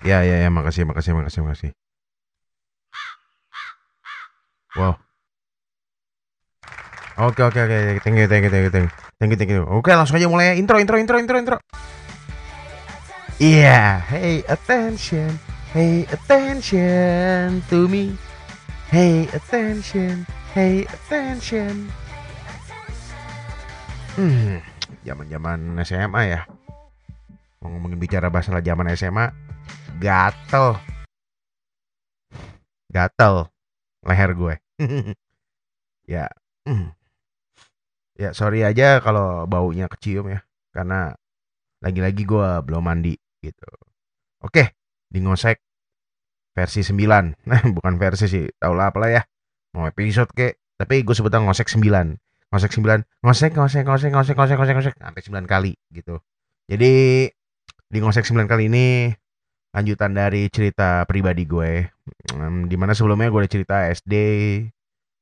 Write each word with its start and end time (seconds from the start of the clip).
Ya, 0.00 0.24
ya, 0.24 0.36
ya, 0.40 0.48
makasih, 0.48 0.88
makasih, 0.88 1.12
makasih, 1.12 1.40
makasih. 1.44 1.70
Wow. 4.72 4.96
Oke, 7.20 7.44
oke, 7.44 7.60
oke. 7.60 7.78
Thank 8.00 8.16
you, 8.16 8.26
thank 8.30 8.48
you, 8.48 8.50
thank 8.50 8.64
you, 8.64 8.72
thank 8.72 8.88
you. 8.88 8.92
Thank 9.20 9.30
you, 9.34 9.36
thank 9.36 9.52
you. 9.52 9.62
Oke, 9.68 9.92
langsung 9.92 10.16
aja 10.16 10.24
mulai 10.24 10.56
intro, 10.56 10.80
intro, 10.80 10.96
intro, 10.96 11.20
intro, 11.20 11.36
intro. 11.36 11.56
Iya, 13.40 14.04
hey 14.08 14.44
attention, 14.48 15.32
hey 15.72 16.04
attention 16.12 17.60
to 17.72 17.88
me. 17.88 18.16
Hey 18.88 19.28
attention, 19.32 20.28
hey 20.56 20.84
attention. 20.88 21.88
Hmm, 24.16 24.60
zaman-zaman 25.04 25.76
SMA 25.84 26.20
ya. 26.28 26.40
Mau 27.64 27.72
ngomongin 27.72 28.00
bicara 28.00 28.28
bahasa 28.28 28.52
zaman 28.60 28.92
SMA, 28.92 29.32
gatel. 30.00 30.80
Gatel 32.88 33.34
leher 34.00 34.30
gue. 34.32 34.54
ya. 36.12 36.26
Ya, 38.16 38.30
sorry 38.32 38.64
aja 38.64 39.04
kalau 39.04 39.44
baunya 39.44 39.86
kecium 39.92 40.32
ya. 40.32 40.40
Karena 40.72 41.12
lagi-lagi 41.84 42.24
gue 42.24 42.48
belum 42.64 42.80
mandi 42.80 43.14
gitu. 43.44 43.68
Oke, 44.40 44.72
di 45.12 45.20
ngosek 45.20 45.60
versi 46.56 46.80
9. 46.80 46.96
Nah, 47.44 47.60
bukan 47.76 48.00
versi 48.00 48.24
sih. 48.24 48.48
Tau 48.56 48.72
lah 48.72 48.88
apalah 48.88 49.12
ya. 49.12 49.22
Mau 49.76 49.84
episode 49.84 50.32
kek. 50.32 50.56
Tapi 50.80 51.04
gue 51.04 51.12
sebutnya 51.12 51.44
ngosek 51.44 51.68
9. 51.68 51.76
Ngosek 52.50 52.72
9. 52.72 53.04
Ngosek, 53.20 53.52
ngosek, 53.52 53.84
ngosek, 53.84 54.10
ngosek, 54.16 54.36
ngosek, 54.36 54.56
ngosek, 54.56 54.74
ngosek. 54.80 54.94
Sampai 54.96 55.22
9 55.22 55.44
kali 55.44 55.72
gitu. 55.92 56.16
Jadi 56.64 56.92
di 57.90 57.98
ngosek 58.00 58.24
9 58.24 58.48
kali 58.48 58.72
ini 58.72 59.12
lanjutan 59.70 60.14
dari 60.14 60.50
cerita 60.50 61.06
pribadi 61.06 61.46
gue. 61.46 61.86
Di 62.66 62.76
mana 62.78 62.94
sebelumnya 62.94 63.30
gue 63.30 63.40
udah 63.46 63.52
cerita 63.52 63.76
SD, 63.90 64.14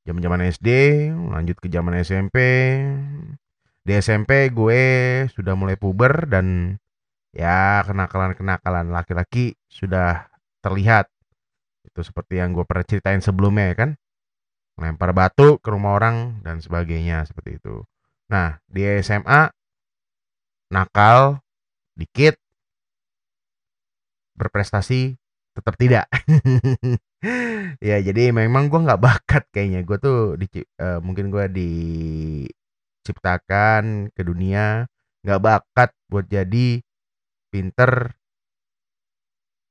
zaman-zaman 0.09 0.49
SD, 0.49 0.69
lanjut 1.13 1.57
ke 1.61 1.69
zaman 1.69 2.01
SMP. 2.01 2.37
Di 3.85 3.93
SMP 4.01 4.53
gue 4.53 4.83
sudah 5.33 5.53
mulai 5.57 5.77
puber 5.77 6.29
dan 6.29 6.77
ya 7.33 7.85
kenakalan-kenakalan 7.85 8.89
laki-laki 8.89 9.57
sudah 9.69 10.29
terlihat. 10.65 11.09
Itu 11.85 12.01
seperti 12.05 12.41
yang 12.41 12.57
gue 12.57 12.65
pernah 12.65 12.85
ceritain 12.85 13.21
sebelumnya 13.21 13.73
ya 13.73 13.77
kan. 13.85 13.91
Lempar 14.79 15.11
batu 15.11 15.59
ke 15.59 15.69
rumah 15.75 15.99
orang 15.99 16.41
dan 16.47 16.63
sebagainya 16.63 17.27
seperti 17.27 17.59
itu. 17.59 17.83
Nah, 18.31 18.61
di 18.69 18.85
SMA 19.03 19.51
nakal 20.71 21.41
dikit 21.97 22.37
berprestasi 24.39 25.19
tetap 25.59 25.75
tidak. 25.75 26.07
ya 27.91 27.99
jadi 27.99 28.31
memang 28.31 28.71
gue 28.71 28.79
nggak 28.79 29.03
bakat 29.03 29.43
kayaknya 29.51 29.83
gue 29.83 29.99
tuh 29.99 30.39
di 30.39 30.47
uh, 30.79 31.03
mungkin 31.03 31.35
gue 31.35 31.51
diciptakan 33.03 34.15
ke 34.15 34.23
dunia 34.23 34.87
nggak 35.27 35.43
bakat 35.43 35.91
buat 36.07 36.31
jadi 36.31 36.79
pinter 37.51 38.15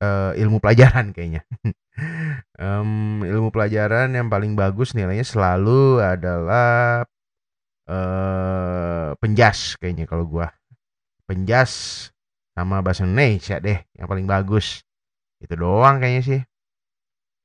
uh, 0.03 0.35
ilmu 0.35 0.59
pelajaran 0.59 1.15
kayaknya. 1.15 1.47
um, 2.61 3.23
ilmu 3.23 3.49
pelajaran 3.49 4.11
yang 4.11 4.27
paling 4.27 4.59
bagus 4.59 4.91
nilainya 4.91 5.23
selalu 5.23 6.03
adalah 6.03 7.07
uh, 7.87 9.15
penjas 9.17 9.79
kayaknya 9.79 10.05
kalau 10.05 10.27
gue 10.27 10.47
penjas 11.27 12.07
sama 12.57 12.81
bahasa 12.81 13.05
Indonesia 13.05 13.61
deh 13.61 13.77
yang 13.93 14.09
paling 14.09 14.25
bagus. 14.25 14.81
Itu 15.37 15.53
doang 15.53 16.01
kayaknya 16.01 16.23
sih. 16.25 16.41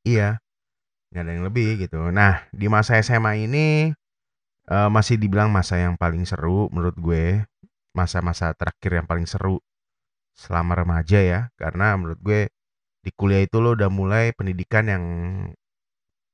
Iya 0.08 0.40
nggak 1.12 1.22
ada 1.28 1.30
yang 1.36 1.44
lebih 1.44 1.68
gitu. 1.84 2.08
Nah 2.08 2.48
di 2.48 2.72
masa 2.72 2.96
SMA 3.04 3.44
ini 3.44 3.92
uh, 4.72 4.88
masih 4.88 5.20
dibilang 5.20 5.52
masa 5.52 5.76
yang 5.76 6.00
paling 6.00 6.24
seru 6.24 6.72
menurut 6.72 6.96
gue. 6.96 7.44
Masa-masa 7.92 8.56
terakhir 8.56 9.04
yang 9.04 9.04
paling 9.04 9.28
seru 9.28 9.60
selama 10.32 10.80
remaja 10.80 11.20
ya. 11.20 11.40
Karena 11.60 11.92
menurut 12.00 12.16
gue 12.24 12.48
di 13.04 13.12
kuliah 13.12 13.44
itu 13.44 13.60
lo 13.60 13.76
udah 13.76 13.92
mulai 13.92 14.32
pendidikan 14.32 14.88
yang 14.88 15.04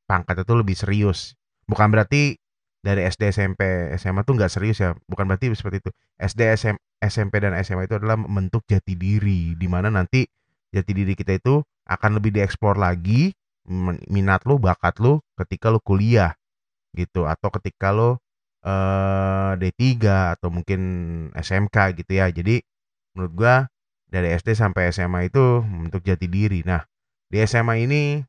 pangkat 0.07 0.47
itu 0.47 0.55
lebih 0.55 0.79
serius. 0.79 1.35
Bukan 1.67 1.91
berarti 1.91 2.39
dari 2.79 3.03
SD 3.05 3.35
SMP 3.35 3.61
SMA 3.99 4.23
tuh 4.23 4.39
nggak 4.39 4.51
serius 4.53 4.79
ya 4.79 4.95
bukan 5.11 5.27
berarti 5.27 5.51
seperti 5.55 5.83
itu. 5.83 5.91
SD 6.19 6.41
SM, 6.55 6.77
SMP 7.03 7.43
dan 7.43 7.55
SMA 7.67 7.91
itu 7.91 7.99
adalah 7.99 8.15
membentuk 8.19 8.63
jati 8.71 8.95
diri 8.95 9.59
di 9.59 9.67
mana 9.67 9.91
nanti 9.91 10.27
jati 10.71 10.93
diri 10.95 11.19
kita 11.19 11.39
itu 11.39 11.63
akan 11.89 12.21
lebih 12.21 12.37
dieksplor 12.39 12.79
lagi 12.79 13.35
minat 14.09 14.47
lo 14.49 14.57
bakat 14.57 15.03
lo 15.03 15.27
ketika 15.35 15.75
lo 15.75 15.83
kuliah 15.83 16.33
gitu. 16.95 17.27
Atau 17.27 17.51
ketika 17.59 17.91
lo 17.91 18.23
eh, 18.63 19.53
D3 19.59 19.85
atau 20.39 20.49
mungkin 20.55 20.81
SMK 21.35 21.99
gitu 21.99 22.13
ya. 22.15 22.31
Jadi 22.31 22.63
menurut 23.19 23.33
gua 23.35 23.55
dari 24.09 24.33
SD 24.33 24.55
sampai 24.55 24.95
SMA 24.95 25.29
itu 25.29 25.67
membentuk 25.67 26.07
jati 26.07 26.31
diri. 26.31 26.63
Nah 26.63 26.87
di 27.27 27.43
SMA 27.43 27.85
ini 27.85 28.23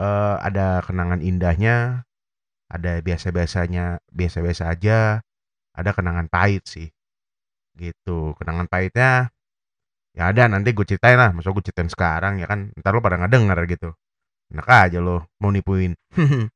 eh, 0.00 0.36
ada 0.40 0.80
kenangan 0.80 1.20
indahnya 1.20 2.08
ada 2.70 3.00
biasa-biasanya 3.00 4.00
biasa-biasa 4.12 4.72
aja. 4.72 5.20
Ada 5.74 5.90
kenangan 5.90 6.30
pahit 6.30 6.64
sih 6.70 6.88
gitu. 7.74 8.32
Kenangan 8.38 8.70
pahitnya 8.70 9.28
ya 10.14 10.30
ada 10.30 10.46
nanti 10.46 10.70
gue 10.70 10.86
ceritain 10.86 11.18
lah. 11.18 11.34
Masa 11.34 11.50
gue 11.50 11.64
ceritain 11.64 11.90
sekarang 11.90 12.38
ya 12.38 12.46
kan? 12.46 12.70
Ntar 12.78 12.94
lo 12.94 13.02
pada 13.02 13.18
nggak 13.18 13.66
gitu. 13.74 13.90
Enak 14.54 14.68
aja 14.68 14.98
lo 15.02 15.26
mau 15.42 15.50
nipuin. 15.50 15.98
Oke 16.14 16.48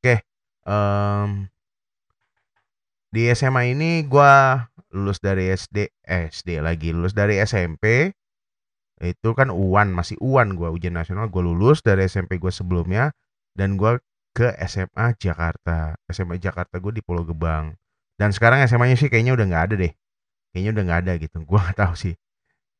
okay. 0.00 0.18
um, 0.66 1.46
di 3.12 3.28
SMA 3.36 3.76
ini 3.76 4.08
gue 4.08 4.32
lulus 4.96 5.20
dari 5.20 5.52
SD 5.52 5.92
eh, 6.08 6.32
SD 6.32 6.64
lagi. 6.64 6.96
Lulus 6.96 7.12
dari 7.12 7.36
SMP 7.44 8.12
itu 9.02 9.34
kan 9.34 9.50
UAN 9.50 9.90
masih 9.92 10.16
UAN 10.22 10.56
gue 10.56 10.68
ujian 10.72 10.96
nasional. 10.96 11.28
Gue 11.28 11.44
lulus 11.44 11.84
dari 11.84 12.08
SMP 12.08 12.40
gue 12.40 12.48
sebelumnya 12.48 13.12
dan 13.52 13.76
gue 13.76 14.00
ke 14.32 14.56
SMA 14.64 15.16
Jakarta. 15.20 15.96
SMA 16.08 16.40
Jakarta 16.40 16.80
gue 16.80 16.92
di 16.98 17.02
Pulau 17.04 17.22
Gebang. 17.28 17.76
Dan 18.16 18.32
sekarang 18.32 18.64
SMA-nya 18.64 18.96
sih 18.96 19.12
kayaknya 19.12 19.36
udah 19.36 19.46
nggak 19.48 19.64
ada 19.70 19.74
deh. 19.88 19.92
Kayaknya 20.52 20.70
udah 20.76 20.84
nggak 20.88 21.00
ada 21.04 21.12
gitu. 21.20 21.36
Gue 21.48 21.58
nggak 21.60 21.78
tahu 21.80 21.94
sih. 21.96 22.14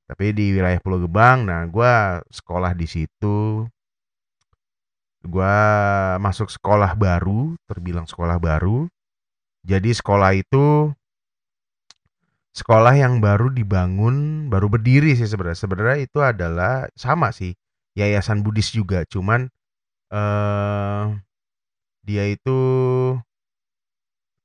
Tapi 0.04 0.36
di 0.36 0.52
wilayah 0.52 0.76
Pulau 0.82 1.00
Gebang, 1.00 1.48
nah 1.48 1.64
gue 1.64 2.20
sekolah 2.28 2.76
di 2.76 2.84
situ. 2.84 3.64
Gue 5.24 5.56
masuk 6.20 6.52
sekolah 6.52 6.92
baru, 6.98 7.56
terbilang 7.64 8.04
sekolah 8.04 8.36
baru. 8.36 8.90
Jadi 9.64 9.94
sekolah 9.94 10.36
itu 10.36 10.92
sekolah 12.52 12.92
yang 12.92 13.24
baru 13.24 13.48
dibangun, 13.48 14.50
baru 14.52 14.68
berdiri 14.68 15.16
sih 15.16 15.24
sebenarnya. 15.24 15.64
Sebenarnya 15.64 15.98
itu 16.04 16.18
adalah 16.20 16.90
sama 16.92 17.32
sih, 17.32 17.56
yayasan 17.96 18.44
Buddhis 18.44 18.68
juga, 18.74 19.08
cuman 19.08 19.48
eh 20.12 21.04
dia 22.02 22.26
itu 22.26 22.58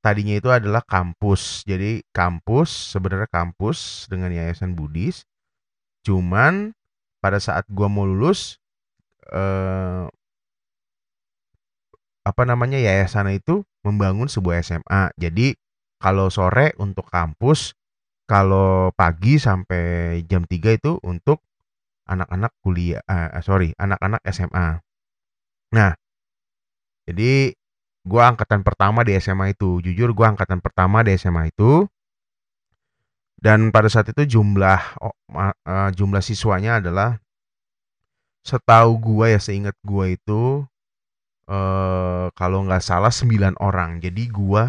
tadinya 0.02 0.34
itu 0.38 0.48
adalah 0.48 0.82
kampus. 0.86 1.66
Jadi 1.66 2.06
kampus 2.14 2.94
sebenarnya 2.94 3.28
kampus 3.30 4.06
dengan 4.06 4.30
yayasan 4.30 4.78
Buddhis. 4.78 5.26
Cuman 6.06 6.72
pada 7.18 7.42
saat 7.42 7.66
gua 7.68 7.90
mau 7.90 8.06
lulus 8.06 8.62
eh, 9.28 10.06
apa 12.28 12.42
namanya 12.44 12.78
yayasan 12.78 13.32
itu 13.34 13.66
membangun 13.82 14.30
sebuah 14.30 14.62
SMA. 14.62 15.12
Jadi 15.18 15.56
kalau 15.98 16.30
sore 16.30 16.76
untuk 16.78 17.10
kampus, 17.10 17.74
kalau 18.28 18.94
pagi 18.94 19.40
sampai 19.40 20.20
jam 20.28 20.46
3 20.46 20.78
itu 20.78 21.00
untuk 21.02 21.42
anak-anak 22.06 22.52
kuliah, 22.62 23.02
eh, 23.04 23.42
sorry, 23.42 23.74
anak-anak 23.76 24.22
SMA. 24.30 24.80
Nah, 25.74 25.92
jadi 27.08 27.56
gue 28.04 28.22
angkatan 28.22 28.60
pertama 28.60 29.00
di 29.00 29.16
SMA 29.16 29.56
itu. 29.56 29.80
Jujur 29.80 30.12
gue 30.12 30.26
angkatan 30.28 30.60
pertama 30.60 31.00
di 31.00 31.16
SMA 31.16 31.48
itu. 31.48 31.88
Dan 33.38 33.72
pada 33.72 33.86
saat 33.88 34.10
itu 34.10 34.38
jumlah 34.38 34.98
oh, 34.98 35.14
uh, 35.38 35.88
jumlah 35.94 36.20
siswanya 36.20 36.82
adalah 36.82 37.22
setahu 38.42 38.98
gue 38.98 39.26
ya 39.30 39.38
seingat 39.38 39.78
gue 39.86 40.18
itu 40.18 40.66
uh, 41.46 42.26
kalau 42.34 42.66
nggak 42.66 42.82
salah 42.82 43.14
9 43.14 43.56
orang. 43.62 44.02
Jadi 44.02 44.26
gue 44.28 44.62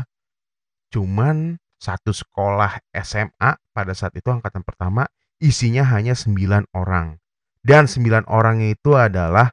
cuman 0.96 1.58
satu 1.82 2.14
sekolah 2.14 2.78
SMA 3.04 3.52
pada 3.74 3.94
saat 3.98 4.14
itu 4.16 4.30
angkatan 4.30 4.62
pertama 4.62 5.10
isinya 5.42 5.82
hanya 5.90 6.14
9 6.14 6.70
orang. 6.72 7.18
Dan 7.60 7.90
9 7.90 8.30
orangnya 8.30 8.70
itu 8.72 8.94
adalah 8.96 9.50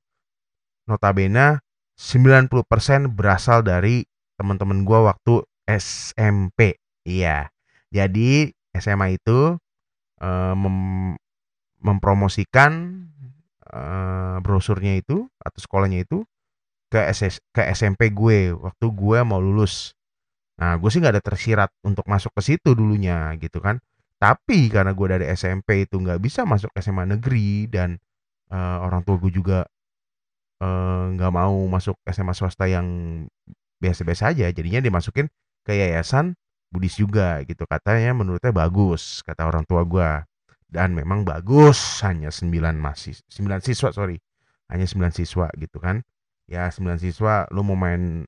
notabene 0.86 1.65
90% 1.96 3.12
berasal 3.16 3.64
dari 3.64 4.04
teman-teman 4.36 4.84
gue 4.84 4.98
waktu 5.00 5.34
SMP. 5.66 6.76
Iya. 7.08 7.48
Jadi 7.90 8.52
SMA 8.76 9.16
itu 9.16 9.56
uh, 10.20 10.54
mem 10.54 10.78
mempromosikan 11.80 12.72
eee, 13.72 14.36
brosurnya 14.42 14.98
itu 14.98 15.28
atau 15.38 15.58
sekolahnya 15.60 16.02
itu 16.06 16.24
ke 16.90 17.00
SS 17.10 17.42
ke 17.50 17.62
SMP 17.74 18.10
gue 18.14 18.54
waktu 18.54 18.86
gue 18.90 19.18
mau 19.26 19.42
lulus. 19.42 19.92
Nah, 20.60 20.78
gue 20.80 20.88
sih 20.88 21.00
nggak 21.02 21.20
ada 21.20 21.24
tersirat 21.24 21.70
untuk 21.84 22.06
masuk 22.08 22.32
ke 22.32 22.42
situ 22.44 22.72
dulunya 22.72 23.34
gitu 23.40 23.60
kan. 23.60 23.80
Tapi 24.16 24.72
karena 24.72 24.96
gue 24.96 25.06
dari 25.08 25.26
SMP 25.28 25.84
itu 25.84 26.00
nggak 26.00 26.20
bisa 26.22 26.48
masuk 26.48 26.72
SMA 26.80 27.04
negeri 27.04 27.68
dan, 27.68 28.00
eee, 28.48 28.76
orang 28.80 29.04
tua 29.04 29.20
gue 29.20 29.32
juga, 29.34 29.68
eee, 30.62 31.02
nggak 31.16 31.32
mau 31.32 31.56
masuk 31.68 31.96
SMA 32.08 32.32
swasta 32.36 32.66
yang 32.68 32.86
biasa-biasa 33.82 34.32
aja, 34.32 34.48
jadinya 34.52 34.80
dimasukin 34.80 35.28
ke 35.66 35.72
yayasan 35.76 36.34
Buddhis 36.72 36.98
juga 36.98 37.40
gitu, 37.46 37.64
katanya 37.68 38.12
menurutnya 38.16 38.50
bagus, 38.50 39.22
kata 39.22 39.46
orang 39.46 39.64
tua 39.68 39.86
gue. 39.86 40.10
Dan 40.66 40.98
memang 40.98 41.22
bagus, 41.22 42.02
hanya 42.02 42.28
9 42.34 42.76
masis 42.76 43.22
9 43.30 43.62
siswa 43.62 43.94
sorry, 43.94 44.18
hanya 44.68 44.84
9 44.88 45.14
siswa 45.14 45.46
gitu 45.56 45.78
kan. 45.78 46.02
Ya 46.50 46.68
9 46.74 46.98
siswa 46.98 47.46
lu 47.54 47.62
mau 47.62 47.78
main 47.78 48.26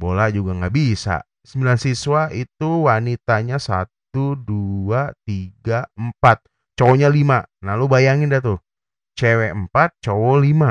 bola 0.00 0.28
juga 0.32 0.56
nggak 0.56 0.74
bisa. 0.74 1.24
9 1.44 1.76
siswa 1.80 2.32
itu 2.32 2.88
wanitanya 2.88 3.60
1, 3.60 3.88
2, 4.40 5.12
3, 5.28 5.84
4, 5.96 6.38
cowoknya 6.80 7.08
5. 7.12 7.44
Nah 7.64 7.74
lu 7.76 7.86
bayangin 7.92 8.32
dah 8.32 8.40
tuh, 8.40 8.58
cewek 9.16 9.52
4, 9.52 9.92
cowok 10.04 10.36
5. 10.42 10.70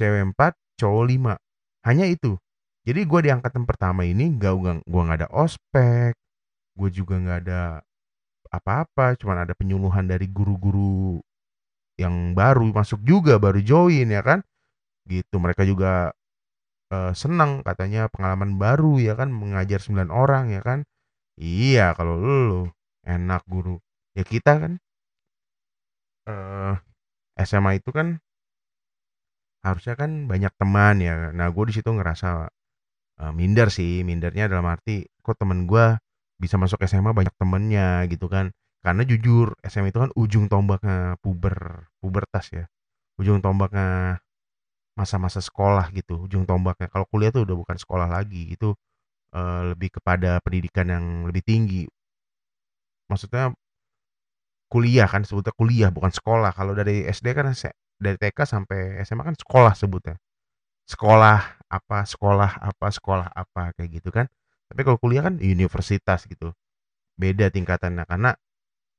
Cewek 0.00 0.32
4, 0.32 0.56
cowok 0.80 1.04
5. 1.12 1.34
Hanya 1.84 2.08
itu. 2.08 2.40
Jadi 2.88 3.04
gue 3.04 3.20
di 3.28 3.30
angkatan 3.30 3.68
pertama 3.68 4.08
ini 4.08 4.32
nggak 4.40 4.54
gua 4.56 4.72
gua 4.88 5.02
nggak 5.04 5.18
ada 5.24 5.30
ospek, 5.36 6.16
gue 6.78 6.90
juga 6.92 7.14
nggak 7.20 7.38
ada 7.46 7.62
apa-apa, 8.52 9.14
cuman 9.20 9.44
ada 9.46 9.54
penyuluhan 9.56 10.08
dari 10.08 10.26
guru-guru 10.30 11.20
yang 12.00 12.32
baru 12.34 12.72
masuk 12.72 13.00
juga, 13.04 13.36
baru 13.40 13.60
join 13.60 14.08
ya 14.10 14.22
kan. 14.24 14.40
Gitu, 15.08 15.36
mereka 15.42 15.64
juga, 15.68 16.12
eee, 16.92 17.12
senang 17.18 17.62
katanya 17.66 18.08
pengalaman 18.12 18.56
baru 18.60 18.98
ya 19.02 19.14
kan, 19.18 19.30
mengajar 19.34 19.80
9 19.84 20.10
orang 20.14 20.52
ya 20.54 20.62
kan. 20.64 20.84
Iya, 21.40 21.94
kalau 21.98 22.16
lu 22.20 22.60
enak 23.06 23.42
guru. 23.50 23.78
Ya 24.16 24.24
kita 24.26 24.58
kan 24.62 24.72
eee, 26.28 26.74
SMA 27.48 27.72
itu 27.80 27.90
kan 27.94 28.20
harusnya 29.66 29.94
kan 30.00 30.10
banyak 30.30 30.52
teman 30.60 30.96
ya. 31.02 31.32
Nah, 31.36 31.48
gue 31.52 31.64
di 31.70 31.74
situ 31.76 31.90
ngerasa, 31.92 32.48
eee, 33.20 33.32
minder 33.36 33.68
sih, 33.72 34.02
mindernya 34.06 34.50
dalam 34.52 34.66
arti, 34.70 35.04
kok 35.24 35.36
temen 35.40 35.66
gue 35.70 35.96
bisa 36.42 36.56
masuk 36.60 36.80
SMA 36.86 37.12
banyak 37.16 37.34
temennya 37.40 38.04
gitu 38.12 38.26
kan. 38.30 38.52
Karena 38.84 39.02
jujur 39.08 39.56
SMA 39.64 39.90
itu 39.92 40.00
kan 40.04 40.12
ujung 40.16 40.46
tombaknya 40.52 41.16
puber 41.24 41.88
pubertas 42.02 42.46
ya, 42.54 42.64
ujung 43.20 43.40
tombaknya 43.44 44.18
masa-masa 44.98 45.40
sekolah 45.44 45.88
gitu, 45.96 46.26
ujung 46.28 46.44
tombaknya. 46.48 46.88
Kalau 46.92 47.06
kuliah 47.10 47.30
tuh 47.34 47.44
udah 47.48 47.56
bukan 47.58 47.76
sekolah 47.80 48.08
lagi, 48.10 48.52
itu, 48.54 48.74
eee, 49.34 49.62
lebih 49.76 49.90
kepada 50.00 50.38
pendidikan 50.44 50.86
yang 50.90 51.04
lebih 51.28 51.42
tinggi. 51.46 51.84
Maksudnya 53.10 53.52
kuliah 54.70 55.10
kan, 55.10 55.26
sebutnya 55.26 55.50
kuliah 55.58 55.90
bukan 55.90 56.14
sekolah. 56.14 56.54
Kalau 56.54 56.72
dari 56.78 57.02
SD 57.10 57.34
kan 57.34 57.50
dari 58.02 58.16
TK 58.20 58.38
sampai 58.48 59.00
SMA 59.04 59.24
kan 59.28 59.36
sekolah 59.38 59.74
sebutnya. 59.78 60.16
Sekolah 60.88 61.38
apa 61.70 61.98
sekolah 62.06 62.50
apa 62.60 62.86
sekolah 62.92 63.28
apa, 63.32 63.72
kayak 63.78 63.90
gitu 64.02 64.10
kan. 64.14 64.26
Tapi 64.70 64.80
kalau 64.86 64.98
kuliah 65.02 65.24
kan 65.26 65.38
universitas 65.42 66.26
gitu, 66.28 66.52
beda 67.20 67.48
tingkatannya 67.52 68.04
karena, 68.08 68.30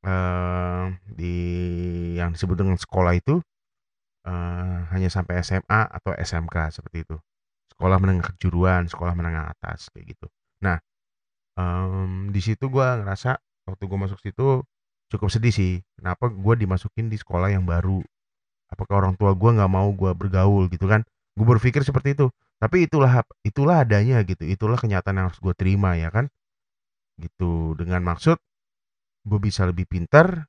eee, 0.05 0.85
di 1.17 1.35
yang 2.19 2.33
disebut 2.35 2.57
dengan 2.59 2.77
sekolah 2.79 3.13
itu, 3.17 3.41
eee, 4.27 4.77
hanya 4.93 5.09
sampai 5.11 5.41
SMA 5.43 5.81
atau 5.89 6.13
SMK 6.17 6.69
seperti 6.73 7.05
itu. 7.07 7.17
Sekolah 7.75 7.97
menengah 8.01 8.33
kejuruan, 8.37 8.87
sekolah 8.91 9.13
menengah 9.17 9.51
atas, 9.53 9.89
kayak 9.93 10.15
gitu. 10.17 10.27
Nah, 10.65 10.79
mmm, 11.59 12.31
di 12.35 12.41
situ 12.43 12.67
gue 12.71 12.85
ngerasa 12.85 13.37
waktu 13.69 13.83
gue 13.87 13.99
masuk 13.99 14.19
situ 14.23 14.63
cukup 15.11 15.29
sedih 15.33 15.53
sih, 15.55 15.73
kenapa 15.99 16.29
gue 16.31 16.55
dimasukin 16.59 17.07
di 17.11 17.17
sekolah 17.19 17.51
yang 17.53 17.65
baru. 17.67 18.01
Apakah 18.71 19.03
orang 19.03 19.13
tua 19.19 19.35
gue 19.35 19.51
nggak 19.51 19.71
mau 19.71 19.91
gue 19.91 20.11
bergaul 20.15 20.71
gitu 20.71 20.87
kan. 20.87 21.03
Gue 21.35 21.47
berpikir 21.47 21.83
seperti 21.83 22.15
itu, 22.15 22.27
tapi 22.59 22.87
itulah 22.87 23.23
itulah 23.43 23.83
adanya 23.83 24.19
gitu, 24.27 24.43
itulah 24.47 24.75
kenyataan 24.79 25.15
yang 25.19 25.27
harus 25.31 25.39
gue 25.39 25.53
terima 25.55 25.95
ya 25.99 26.11
kan. 26.11 26.27
Gitu, 27.19 27.75
dengan 27.79 28.03
maksud 28.03 28.39
gue 29.27 29.39
bisa 29.39 29.67
lebih 29.69 29.85
pintar, 29.87 30.47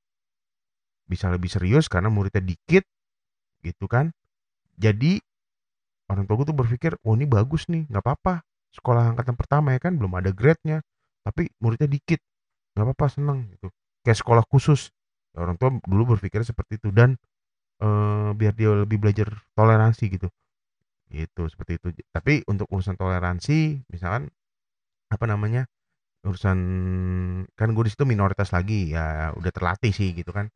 bisa 1.07 1.29
lebih 1.31 1.51
serius 1.53 1.87
karena 1.91 2.09
muridnya 2.11 2.43
dikit, 2.43 2.87
gitu 3.63 3.87
kan. 3.91 4.11
Jadi 4.79 5.21
orang 6.11 6.25
tua 6.27 6.37
gue 6.43 6.47
tuh 6.51 6.59
berpikir, 6.59 6.93
"Oh 7.07 7.15
ini 7.19 7.27
bagus 7.29 7.69
nih, 7.71 7.87
nggak 7.91 8.03
apa-apa, 8.05 8.43
sekolah 8.75 9.15
angkatan 9.15 9.37
pertama 9.39 9.75
ya 9.77 9.81
kan, 9.83 9.95
belum 9.99 10.13
ada 10.19 10.31
grade-nya, 10.35 10.83
tapi 11.27 11.51
muridnya 11.63 11.89
dikit, 11.91 12.21
nggak 12.77 12.87
apa-apa 12.91 13.07
seneng," 13.13 13.51
gitu. 13.55 13.69
Kayak 14.07 14.19
sekolah 14.23 14.45
khusus. 14.51 14.91
Orang 15.39 15.57
tua 15.61 15.73
dulu 15.87 16.17
berpikirnya 16.19 16.49
seperti 16.49 16.81
itu 16.83 16.91
dan, 16.93 17.17
eee, 17.83 18.29
biar 18.39 18.55
dia 18.57 18.71
lebih 18.75 18.99
belajar 19.03 19.29
toleransi 19.59 20.05
gitu. 20.15 20.29
Gitu, 21.13 21.43
seperti 21.51 21.79
itu. 21.81 21.89
Tapi 22.15 22.43
untuk 22.51 22.69
urusan 22.73 22.97
toleransi, 22.99 23.85
misalkan 23.93 24.31
apa 25.13 25.25
namanya, 25.29 25.67
urusan 26.27 26.59
kan 27.57 27.69
gue 27.77 27.85
di 27.89 27.93
situ 27.95 28.05
minoritas 28.09 28.51
lagi, 28.55 28.93
ya 28.95 29.33
udah 29.39 29.53
terlatih 29.55 29.93
sih 29.95 30.13
gitu 30.17 30.33
kan. 30.35 30.49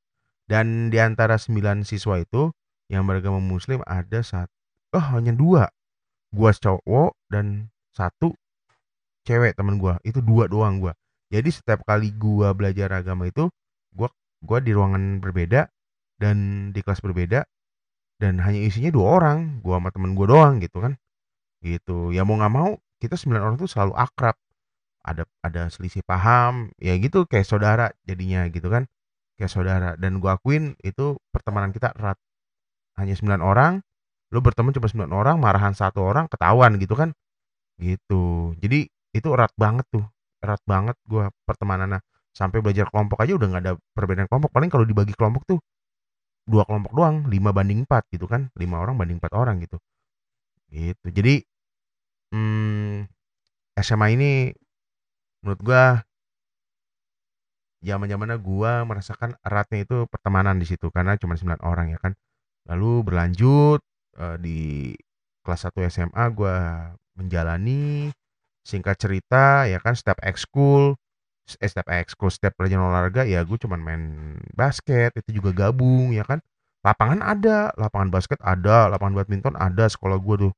Dan 0.49 0.90
di 0.93 0.99
antara 1.02 1.38
9 1.40 1.82
siswa 1.87 2.20
itu 2.20 2.52
yang 2.93 3.06
beragama 3.08 3.40
muslim 3.43 3.81
ada 3.88 4.20
sat 4.26 4.50
oh 4.96 5.02
hanya 5.17 5.32
2, 5.37 5.69
gua 6.34 6.52
cowok 6.56 7.14
dan 7.32 7.70
1 7.96 8.34
cewek 9.29 9.55
temen 9.58 9.79
gua, 9.82 9.99
itu 10.06 10.20
2 10.25 10.46
doang 10.50 10.79
gua. 10.82 10.94
Jadi 11.32 11.50
setiap 11.55 11.82
kali 11.88 12.12
gua 12.17 12.52
belajar 12.56 12.90
agama 12.94 13.29
itu, 13.31 13.50
gua 13.96 14.11
gua 14.44 14.58
di 14.64 14.72
ruangan 14.76 15.20
berbeda 15.25 15.69
dan 16.16 16.70
di 16.72 16.80
kelas 16.80 17.00
berbeda 17.04 17.44
dan 18.16 18.40
hanya 18.40 18.60
isinya 18.64 18.88
2 18.88 19.04
orang, 19.04 19.60
gua 19.60 19.76
sama 19.80 19.92
temen 19.92 20.16
gua 20.16 20.26
doang 20.28 20.54
gitu 20.64 20.80
kan. 20.80 20.96
Gitu, 21.60 22.12
ya 22.16 22.24
mau 22.24 22.36
nggak 22.40 22.52
mau 22.52 22.80
kita 23.00 23.16
9 23.20 23.40
orang 23.44 23.56
tuh 23.60 23.68
selalu 23.68 23.92
akrab. 23.96 24.36
Ada 25.06 25.22
ada 25.44 25.62
selisih 25.70 26.02
paham, 26.02 26.72
ya 26.80 26.96
gitu 26.98 27.28
kayak 27.30 27.46
saudara 27.46 27.92
jadinya 28.08 28.48
gitu 28.50 28.66
kan, 28.72 28.88
kayak 29.38 29.52
saudara 29.52 29.94
dan 30.00 30.18
gua 30.18 30.40
akuin 30.40 30.74
itu 30.82 31.20
pertemanan 31.30 31.70
kita 31.70 31.92
erat. 31.94 32.19
Hanya 32.98 33.14
9 33.14 33.44
orang, 33.44 33.84
lu 34.32 34.41
berteman 34.41 34.72
cuma 34.74 34.88
9 34.88 35.12
orang, 35.12 35.36
marahan 35.38 35.76
1 35.76 36.00
orang 36.00 36.26
ketahuan 36.32 36.74
gitu 36.81 36.96
kan. 36.96 37.12
Gitu. 37.79 38.56
Jadi 38.58 38.88
itu 39.12 39.29
erat 39.36 39.52
banget 39.60 39.84
tuh, 39.93 40.05
erat 40.41 40.60
banget 40.64 40.96
gua 41.06 41.29
pertemanannya. 41.44 42.00
Sampai 42.36 42.60
belajar 42.64 42.88
kelompok 42.93 43.20
aja 43.24 43.32
udah 43.36 43.48
nggak 43.48 43.62
ada 43.64 43.72
perbedaan 43.96 44.29
kelompok, 44.29 44.50
paling 44.52 44.69
kalau 44.72 44.84
dibagi 44.88 45.12
kelompok 45.17 45.44
tuh 45.48 45.58
2 46.46 46.65
kelompok 46.69 46.93
doang, 46.96 47.26
5 47.31 47.50
banding 47.55 47.84
4 47.86 48.06
gitu 48.15 48.26
kan, 48.31 48.50
5 48.58 48.79
orang 48.82 48.96
banding 49.00 49.19
4 49.22 49.34
orang 49.36 49.58
gitu. 49.65 49.79
Gitu. 50.72 51.06
Jadi, 51.12 51.34
mmm, 52.34 53.06
SMA 53.81 54.08
ini 54.17 54.53
menurut 55.44 55.60
gua 55.65 56.03
zaman-zamannya 57.84 58.41
gua 58.41 58.88
merasakan 58.88 59.36
eratnya 59.44 59.84
itu 59.84 60.08
pertemanan 60.08 60.56
di 60.56 60.65
situ 60.65 60.88
karena 60.88 61.12
cuma 61.20 61.36
9 61.36 61.60
orang 61.60 61.93
ya 61.93 61.98
kan. 62.00 62.12
Lalu 62.69 63.05
berlanjut, 63.06 63.81
eee, 64.17 64.36
di 64.41 64.58
kelas 65.44 65.60
1 65.69 65.84
SMA 65.88 66.24
gua 66.32 66.56
menjalani, 67.20 68.10
singkat 68.69 68.96
cerita 69.00 69.65
ya 69.69 69.81
kan 69.81 69.96
setiap 69.96 70.20
ekskul 70.24 70.96
eh, 71.62 71.69
setiap 71.70 71.88
ekskul, 71.94 72.31
setiap 72.32 72.58
pelajaran 72.58 72.91
olahraga 72.91 73.22
ya 73.26 73.43
gue 73.46 73.58
cuman 73.60 73.81
main 73.81 74.03
basket, 74.55 75.15
itu 75.20 75.38
juga 75.43 75.50
gabung 75.55 76.10
ya 76.15 76.24
kan. 76.26 76.43
Lapangan 76.86 77.20
ada, 77.22 77.70
lapangan 77.79 78.10
basket 78.15 78.38
ada, 78.43 78.86
lapangan 78.91 79.15
badminton 79.22 79.55
ada 79.58 79.86
sekolah 79.91 80.19
gue 80.22 80.36
tuh. 80.50 80.53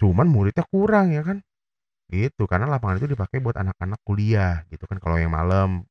Cuman 0.00 0.26
muridnya 0.28 0.64
kurang 0.68 1.12
ya 1.16 1.22
kan. 1.24 1.40
Gitu, 2.10 2.44
karena 2.50 2.66
lapangan 2.70 2.98
itu 3.02 3.08
dipakai 3.14 3.38
buat 3.44 3.56
anak-anak 3.58 4.00
kuliah 4.06 4.64
gitu 4.72 4.84
kan. 4.90 4.98
Kalau 5.02 5.16
yang 5.20 5.32
malam, 5.32 5.86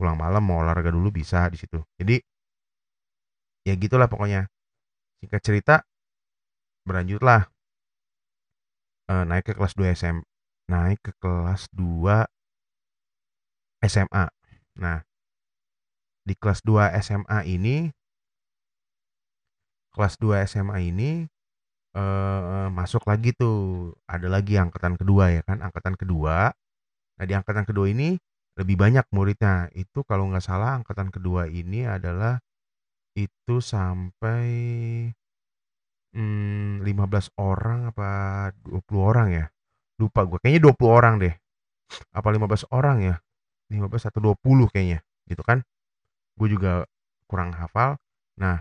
pulang 0.00 0.16
malam 0.18 0.42
mau 0.44 0.64
olahraga 0.64 0.90
dulu 0.94 1.12
bisa 1.14 1.46
di 1.52 1.58
situ. 1.60 1.78
Jadi 2.00 2.18
ya 3.68 3.74
gitulah 3.76 4.08
pokoknya. 4.08 4.48
Singkat 5.20 5.42
cerita 5.44 5.74
berlanjutlah 6.84 7.50
eee, 9.10 9.24
naik 9.28 9.44
ke 9.50 9.52
kelas 9.56 9.74
2 9.76 9.86
SM 9.92 10.16
naik 10.70 11.02
ke 11.02 11.12
kelas 11.18 11.66
2 11.74 12.24
SMA. 13.84 14.26
Nah, 14.80 15.02
di 16.24 16.34
kelas 16.36 16.60
2 16.64 16.92
SMA 16.92 17.40
ini 17.44 17.88
kelas 19.94 20.14
2 20.22 20.42
SMA 20.46 20.78
ini, 20.82 21.26
eee, 21.96 22.66
masuk 22.72 23.04
lagi 23.10 23.30
tuh, 23.36 23.92
ada 24.08 24.28
lagi 24.30 24.56
angkatan 24.60 24.94
kedua 25.00 25.32
ya 25.34 25.42
kan, 25.46 25.60
angkatan 25.64 25.94
kedua. 25.98 26.52
Nah, 27.18 27.24
di 27.28 27.34
angkatan 27.36 27.64
kedua 27.68 27.90
ini 27.92 28.16
lebih 28.58 28.76
banyak 28.80 29.06
muridnya, 29.14 29.70
itu 29.76 30.04
kalau 30.06 30.28
nggak 30.30 30.44
salah 30.44 30.80
angkatan 30.82 31.08
kedua 31.14 31.48
ini 31.50 31.86
adalah 31.88 32.38
itu 33.18 33.58
sampai 33.62 34.48
Mmm, 36.10 36.82
15 36.86 37.30
orang 37.38 37.90
apa 37.94 38.08
20 38.66 39.02
orang 39.14 39.28
ya? 39.30 39.46
Lupa 40.02 40.26
gue, 40.26 40.38
kayaknya 40.42 40.62
20 40.66 40.92
orang 40.98 41.14
deh. 41.22 41.34
Apa 42.14 42.28
15 42.34 42.64
orang 42.74 42.98
ya? 43.02 43.16
15 43.70 44.10
atau 44.10 44.20
20 44.20 44.66
kayaknya, 44.70 45.00
gitu 45.30 45.42
kan. 45.46 45.62
Gue 46.38 46.48
juga 46.52 46.84
kurang 47.30 47.54
hafal. 47.54 47.96
Nah 48.40 48.60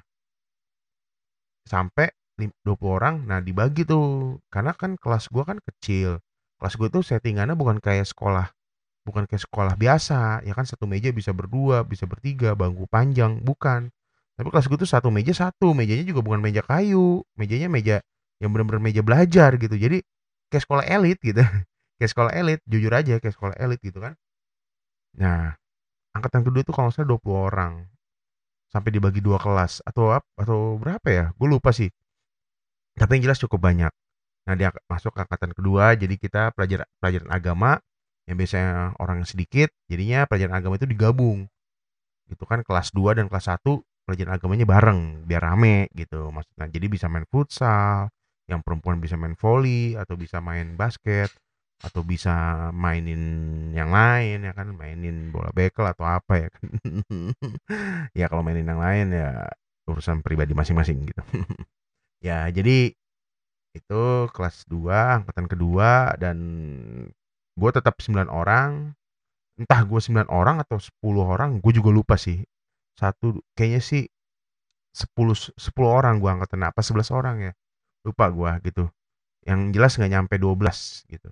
sampai 1.66 2.10
lim 2.40 2.52
20 2.64 2.98
orang, 2.98 3.16
nah 3.28 3.40
dibagi 3.44 3.84
tuh, 3.84 4.40
karena 4.54 4.72
kan 4.74 4.96
kelas 4.96 5.28
gue 5.30 5.44
kan 5.44 5.60
kecil. 5.60 6.24
Kelas 6.60 6.74
gue 6.80 6.88
tuh 6.92 7.04
settingannya 7.04 7.56
bukan 7.60 7.78
kayak 7.84 8.08
sekolah 8.08 8.48
bukan 9.08 9.26
kayak 9.26 9.42
sekolah 9.42 9.74
biasa, 9.74 10.46
ya 10.46 10.54
kan 10.54 10.66
satu 10.70 10.86
meja 10.86 11.10
bisa 11.10 11.34
berdua, 11.34 11.82
bisa 11.88 12.06
bertiga, 12.06 12.54
bangku 12.54 12.86
panjang, 12.86 13.42
bukan. 13.42 13.90
Tapi 14.38 14.48
kelas 14.54 14.70
gue 14.70 14.78
tuh 14.80 14.90
satu 14.90 15.10
meja 15.10 15.34
satu, 15.34 15.74
mejanya 15.74 16.06
juga 16.06 16.22
bukan 16.24 16.40
meja 16.40 16.62
kayu, 16.64 17.26
mejanya 17.36 17.68
meja 17.72 17.98
yang 18.40 18.54
bener-bener 18.54 18.80
meja 18.80 19.02
belajar 19.04 19.58
gitu. 19.58 19.76
Jadi 19.76 20.06
kayak 20.54 20.64
sekolah 20.64 20.86
elit 20.86 21.18
gitu, 21.26 21.42
kayak 22.00 22.12
sekolah 22.14 22.32
elit, 22.38 22.60
jujur 22.70 22.92
aja 22.94 23.18
kayak 23.20 23.34
sekolah 23.36 23.56
elit 23.60 23.80
gitu 23.84 24.00
kan. 24.00 24.14
Nah, 25.18 25.58
angkatan 26.14 26.46
kedua 26.46 26.62
tuh 26.62 26.74
kalau 26.76 26.90
nggak 26.92 27.02
salah 27.02 27.10
20 27.18 27.40
orang, 27.50 27.74
sampai 28.70 28.92
dibagi 28.94 29.22
2 29.24 29.40
kelas 29.42 29.82
atau 29.86 30.14
ap 30.14 30.26
atau 30.38 30.78
berapa 30.78 31.08
ya, 31.10 31.26
gue 31.34 31.48
lupa 31.50 31.74
sih. 31.74 31.90
Tapi 32.98 33.20
yang 33.20 33.32
jelas 33.32 33.40
cukup 33.42 33.62
banyak. 33.62 33.94
Nah, 34.50 34.56
di 34.58 34.66
ak 34.66 34.82
masuk 34.90 35.14
ke 35.14 35.22
angkatan 35.26 35.52
kedua, 35.54 35.94
jadi 35.98 36.16
kita 36.18 36.54
pelajar 36.58 36.90
pelajaran 37.02 37.30
agama, 37.30 37.72
yang 38.26 38.38
biasanya 38.38 38.98
orang 39.02 39.26
sedikit, 39.26 39.70
jadinya 39.90 40.26
pelajaran 40.26 40.56
agama 40.58 40.78
itu 40.78 40.88
digabung. 40.90 41.46
Gitu 42.30 42.44
kan, 42.50 42.62
kelas 42.66 42.94
2 42.94 43.18
dan 43.18 43.28
kelas 43.30 43.50
1 43.50 43.82
pelajaran 44.10 44.34
agamanya 44.38 44.66
bareng, 44.66 45.02
biar 45.30 45.42
rame 45.54 45.90
gitu 45.94 46.34
maksudnya. 46.34 46.66
Jadi 46.70 46.88
bisa 46.90 47.06
main 47.12 47.26
futsal, 47.30 48.10
yang 48.50 48.62
perempuan 48.66 48.98
bisa 49.02 49.16
main 49.18 49.38
voli, 49.38 49.94
atau 49.98 50.18
bisa 50.18 50.42
main 50.42 50.74
basket, 50.78 51.30
atau 51.80 52.04
bisa 52.04 52.68
mainin 52.76 53.22
yang 53.72 53.96
lain 53.96 54.44
ya 54.44 54.52
kan, 54.52 54.76
mainin 54.76 55.32
bola 55.32 55.50
bekel 55.56 55.88
atau 55.88 56.04
apa 56.04 56.34
ya 56.36 56.48
kan. 56.52 56.66
Ya 58.20 58.26
kalau 58.28 58.44
mainin 58.44 58.68
yang 58.68 58.82
lain 58.84 59.16
ya 59.16 59.48
urusan 59.88 60.22
pribadi 60.26 60.52
masing-masing 60.54 61.08
gitu. 61.08 61.24
Ya 62.20 62.44
jadi 62.52 62.92
itu 63.72 64.04
kelas 64.36 64.68
2 64.68 65.24
angkatan 65.24 65.48
kedua 65.48 66.20
dan 66.20 66.38
gue 67.56 67.72
tetap 67.72 67.96
9 68.04 68.28
orang, 68.28 68.92
entah 69.56 69.82
gue 69.88 70.00
9 70.04 70.28
orang 70.28 70.60
atau 70.60 70.84
10 70.84 70.92
orang, 71.24 71.50
gue 71.64 71.72
juga 71.72 71.90
lupa 71.96 72.16
sih. 72.20 72.44
Satu 73.00 73.40
kayaknya 73.56 73.80
sih 73.80 74.04
10 74.92 75.56
10 75.56 75.56
orang 75.88 76.20
gue 76.20 76.28
angkatan 76.28 76.60
apa 76.68 76.84
11 76.84 77.08
orang 77.16 77.36
ya, 77.40 77.54
lupa 78.04 78.28
gue 78.28 78.52
gitu. 78.68 78.86
Yang 79.48 79.60
jelas 79.80 79.92
nggak 79.96 80.12
nyampe 80.12 80.36
12 80.36 81.08
gitu. 81.08 81.32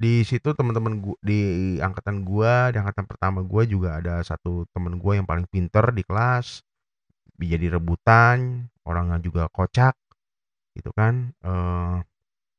Di 0.00 0.24
situ 0.24 0.56
teman-teman 0.56 0.96
di 1.20 1.76
angkatan 1.76 2.24
gua, 2.24 2.72
di 2.72 2.80
angkatan 2.80 3.04
pertama 3.04 3.44
gua 3.44 3.68
juga 3.68 4.00
ada 4.00 4.24
satu 4.24 4.64
temen 4.72 4.96
gua 4.96 5.20
yang 5.20 5.28
paling 5.28 5.44
pinter 5.52 5.92
di 5.92 6.00
kelas, 6.08 6.64
jadi 7.40 7.76
rebutan, 7.76 8.68
orangnya 8.88 9.20
juga 9.20 9.48
kocak, 9.52 9.96
gitu 10.76 10.90
kan, 10.96 11.34
eee, 11.44 11.96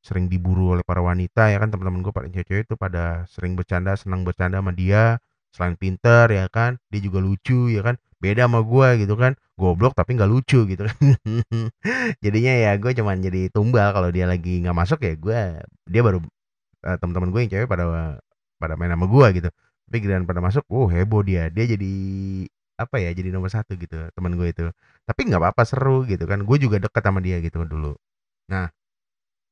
sering 0.05 0.27
diburu 0.31 0.75
oleh 0.77 0.85
para 0.85 1.01
wanita 1.03 1.51
ya 1.53 1.57
kan, 1.61 1.69
teman-teman 1.73 2.01
gua 2.05 2.13
pada 2.15 2.27
cewek-cewek 2.33 2.65
itu 2.69 2.75
pada 2.79 3.25
sering 3.29 3.53
bercanda, 3.59 3.93
senang 3.97 4.23
bercanda 4.27 4.61
sama 4.61 4.73
dia, 4.75 5.17
selain 5.53 5.75
pinter 5.77 6.29
ya 6.31 6.47
kan, 6.49 6.77
dia 6.93 7.01
juga 7.03 7.19
lucu 7.23 7.69
ya 7.73 7.81
kan, 7.85 7.95
beda 8.23 8.47
sama 8.49 8.61
gua 8.65 8.97
gitu 9.01 9.15
kan, 9.17 9.33
goblok 9.57 9.93
tapi 9.97 10.17
nggak 10.17 10.31
lucu 10.31 10.65
gitu 10.69 10.83
kan. 10.87 10.97
Jadinya 12.25 12.53
ya 12.55 12.71
gua 12.81 12.91
cuman 12.97 13.17
jadi 13.23 13.49
tumbal 13.53 13.91
kalau 13.95 14.09
dia 14.13 14.25
lagi 14.29 14.61
nggak 14.65 14.77
masuk 14.77 14.99
ya 15.05 15.13
gua 15.17 15.41
dia 15.89 16.01
baru 16.05 16.21
eee, 16.85 16.95
temen-temen 17.01 17.29
gue 17.33 17.41
yang 17.47 17.51
cewek 17.53 17.67
pada 17.71 18.17
pada 18.61 18.73
main 18.77 18.91
sama 18.93 19.05
gua 19.09 19.33
gitu. 19.33 19.49
Tapi 19.89 19.95
giliran 20.03 20.25
pada 20.29 20.39
masuk, 20.43 20.63
uh, 20.71 20.87
heboh 20.89 21.21
dia. 21.25 21.49
Dia 21.51 21.65
jadi 21.75 21.93
apa 22.79 22.97
ya, 23.01 23.11
jadi 23.13 23.29
nomor 23.33 23.49
satu 23.53 23.75
gitu 23.77 24.09
temen 24.15 24.33
gue 24.39 24.47
itu. 24.53 24.65
Tapi 25.05 25.21
nggak 25.29 25.41
apa-apa 25.41 25.63
seru 25.67 26.03
gitu 26.09 26.25
kan, 26.29 26.41
gue 26.45 26.57
juga 26.61 26.77
deket 26.81 27.03
sama 27.05 27.19
dia 27.21 27.37
gitu 27.43 27.63
dulu. 27.67 27.93
Nah, 28.51 28.69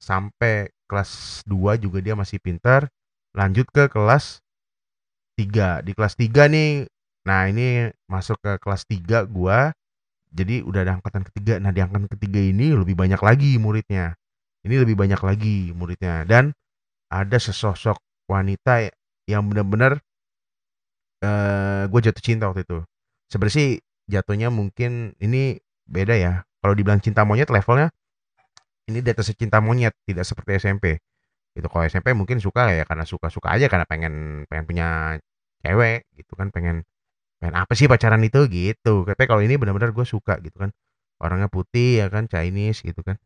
sampai 0.01 0.71
kelas 0.89 1.43
2 1.47 1.75
juga 1.79 1.99
dia 2.03 2.15
masih 2.17 2.39
pintar, 2.41 2.89
lanjut 3.37 3.67
ke 3.71 3.87
kelas 3.91 4.41
3. 5.37 5.81
Di 5.85 5.91
kelas 5.95 6.15
3 6.19 6.47
nih, 6.51 6.87
nah 7.27 7.47
ini 7.49 7.89
masuk 8.09 8.37
ke 8.43 8.57
kelas 8.61 8.83
3 8.89 9.23
gua, 9.27 9.71
jadi 10.33 10.61
udah 10.65 10.81
ada 10.85 10.93
angkatan 10.99 11.23
ketiga. 11.29 11.57
Nah, 11.61 11.71
di 11.75 11.81
angkatan 11.83 12.09
ketiga 12.11 12.41
ini 12.41 12.73
lebih 12.75 12.95
banyak 12.97 13.21
lagi 13.21 13.57
muridnya. 13.61 14.15
Ini 14.65 14.75
lebih 14.83 14.95
banyak 14.99 15.21
lagi 15.23 15.71
muridnya 15.75 16.27
dan 16.27 16.51
ada 17.09 17.37
sesosok 17.41 17.97
wanita 18.29 18.89
yang 19.29 19.45
bener-bener 19.49 20.01
eee, 21.23 21.83
gue 21.91 21.99
jatuh 22.09 22.23
cinta 22.23 22.47
waktu 22.49 22.63
itu. 22.63 22.79
Sebenarnya 23.31 23.79
jatuhnya 24.09 24.47
mungkin 24.49 25.13
ini 25.21 25.59
beda 25.89 26.15
ya, 26.17 26.33
kalau 26.63 26.73
dibilang 26.77 27.01
cinta 27.03 27.21
monyet 27.27 27.49
levelnya 27.51 27.91
ini 28.89 28.99
atasnya 29.05 29.35
cinta 29.37 29.59
monyet, 29.61 29.93
tidak 30.09 30.25
seperti 30.25 30.57
SMP. 30.61 30.85
Gitu, 31.57 31.67
kalau 31.71 31.85
SMP 31.87 32.13
mungkin 32.17 32.39
suka 32.43 32.71
ya 32.73 32.83
karena 32.89 33.05
suka-suka 33.07 33.53
aja, 33.55 33.67
karena 33.71 33.85
pengen 33.89 34.45
pengen 34.49 34.65
punya 34.69 34.87
cewek 35.65 36.07
gitu 36.17 36.33
kan, 36.39 36.49
pengen 36.55 36.85
pengen 37.41 37.55
apa 37.59 37.73
sih 37.77 37.87
pacaran 37.91 38.21
itu, 38.25 38.45
gitu. 38.51 39.05
Tapi 39.07 39.23
kalau 39.29 39.41
ini 39.45 39.55
bener-bener 39.61 39.91
gue 39.95 40.05
suka 40.07 40.39
gitu 40.45 40.57
kan, 40.61 40.71
orangnya 41.23 41.49
putih 41.51 42.03
ya 42.05 42.07
kan, 42.13 42.25
Chinese 42.31 42.81
gitu 42.85 43.01
kan. 43.05 43.17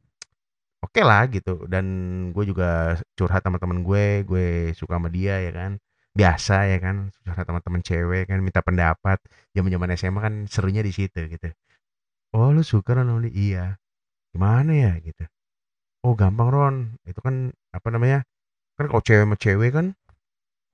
Oke 0.93 1.01
lah 1.09 1.25
gitu 1.25 1.65
dan 1.73 1.85
gue 2.37 2.45
juga 2.53 2.93
curhat 3.17 3.41
sama 3.41 3.57
temen 3.57 3.81
gue, 3.81 4.21
gue 4.29 4.77
suka 4.77 5.01
sama 5.01 5.09
dia 5.09 5.41
ya 5.41 5.49
kan. 5.49 5.81
Biasa 6.13 6.69
ya 6.69 6.77
kan, 6.77 7.09
curhat 7.25 7.49
sama 7.49 7.65
temen 7.65 7.81
cewek 7.81 8.29
kan, 8.29 8.37
minta 8.45 8.61
pendapat. 8.61 9.17
Zaman-zaman 9.57 9.89
SMA 9.97 10.21
kan 10.21 10.35
serunya 10.45 10.85
di 10.85 10.93
situ 10.93 11.17
gitu. 11.33 11.49
"Oh 12.37 12.53
lu 12.53 12.61
suka 12.61 12.93
Ron 12.97 13.09
dia?" 13.27 13.33
"Iya." 13.33 13.65
"Gimana 14.33 14.71
ya?" 14.73 14.93
Gitu. 15.03 15.23
"Oh 16.05 16.13
gampang 16.17 16.49
Ron, 16.53 16.75
itu 17.09 17.19
kan 17.21 17.51
apa 17.73 17.87
namanya, 17.93 18.25
kan 18.77 18.85
kalau 18.91 19.01
cewek 19.05 19.25
sama 19.29 19.37
cewek 19.37 19.71
kan, 19.75 19.87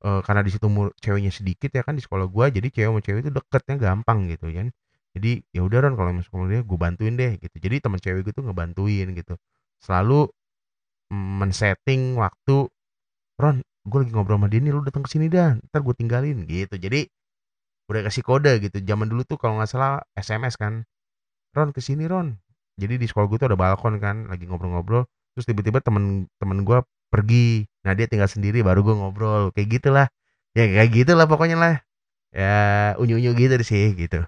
eee, 0.08 0.20
karena 0.28 0.42
di 0.48 0.52
situ 0.56 0.68
ceweknya 1.04 1.32
sedikit 1.36 1.72
ya 1.76 1.84
kan 1.88 1.96
di 2.00 2.04
sekolah 2.06 2.28
gua, 2.32 2.54
jadi 2.54 2.68
cewek 2.72 2.90
sama 2.96 3.02
cewek 3.04 3.22
itu 3.28 3.32
deketnya 3.34 3.76
gampang 3.82 4.28
gitu 4.32 4.48
kan. 4.54 4.70
Jadi, 5.18 5.44
ya 5.56 5.62
udah 5.68 5.80
Ron 5.88 5.96
kalau 6.00 6.12
masuk 6.16 6.34
dia 6.52 6.62
gue 6.64 6.78
bantuin 6.82 7.16
deh 7.20 7.38
gitu." 7.42 7.56
Jadi 7.60 7.76
temen 7.84 8.00
cewek 8.02 8.22
gue 8.30 8.34
tuh 8.38 8.46
ngebantuin 8.48 9.12
gitu. 9.18 9.36
Selalu 9.84 10.30
men-setting 11.14 12.16
waktu, 12.20 12.68
"Ron, 13.42 13.64
gue 13.88 14.00
lagi 14.04 14.12
ngobrol 14.14 14.38
sama 14.40 14.48
dia 14.52 14.62
nih, 14.62 14.74
lu 14.76 14.84
datang 14.86 15.04
ke 15.06 15.12
sini 15.12 15.28
dah, 15.32 15.58
entar 15.58 15.82
gue 15.84 15.96
tinggalin." 15.98 16.46
Gitu. 16.48 16.76
Jadi 16.78 17.08
udah 17.90 18.02
kasih 18.08 18.24
kode 18.26 18.54
gitu. 18.64 18.78
Zaman 18.84 19.10
dulu 19.10 19.24
tuh 19.26 19.38
kalau 19.42 19.60
nggak 19.62 19.70
salah 19.72 20.04
SMS 20.18 20.56
kan, 20.60 20.86
"Ron 21.58 21.72
ke 21.76 21.82
sini 21.84 22.06
Ron." 22.10 22.38
Jadi 22.80 22.96
di 23.02 23.06
sekolah 23.10 23.28
gue 23.28 23.38
tuh 23.42 23.50
ada 23.52 23.60
balkon 23.60 24.00
kan, 24.00 24.30
lagi 24.32 24.48
ngobrol-ngobrol, 24.48 25.04
terus 25.36 25.46
tiba-tiba 25.50 25.84
temen 25.84 26.30
temen 26.40 26.64
gua 26.64 26.84
pergi. 27.12 27.68
Nah 27.86 27.94
dia 27.98 28.06
tinggal 28.08 28.30
sendiri 28.32 28.62
baru 28.64 28.82
gue 28.86 28.96
ngobrol, 28.96 29.44
kayak 29.56 29.82
gitulah. 29.82 30.08
Ya 30.58 30.66
kayak 30.70 30.92
gitulah 30.96 31.26
pokoknya 31.30 31.58
lah. 31.60 31.76
Ya 32.34 32.94
unyu-unyu 33.02 33.34
gitu 33.38 33.56
sih 33.66 33.94
gitu. 33.98 34.24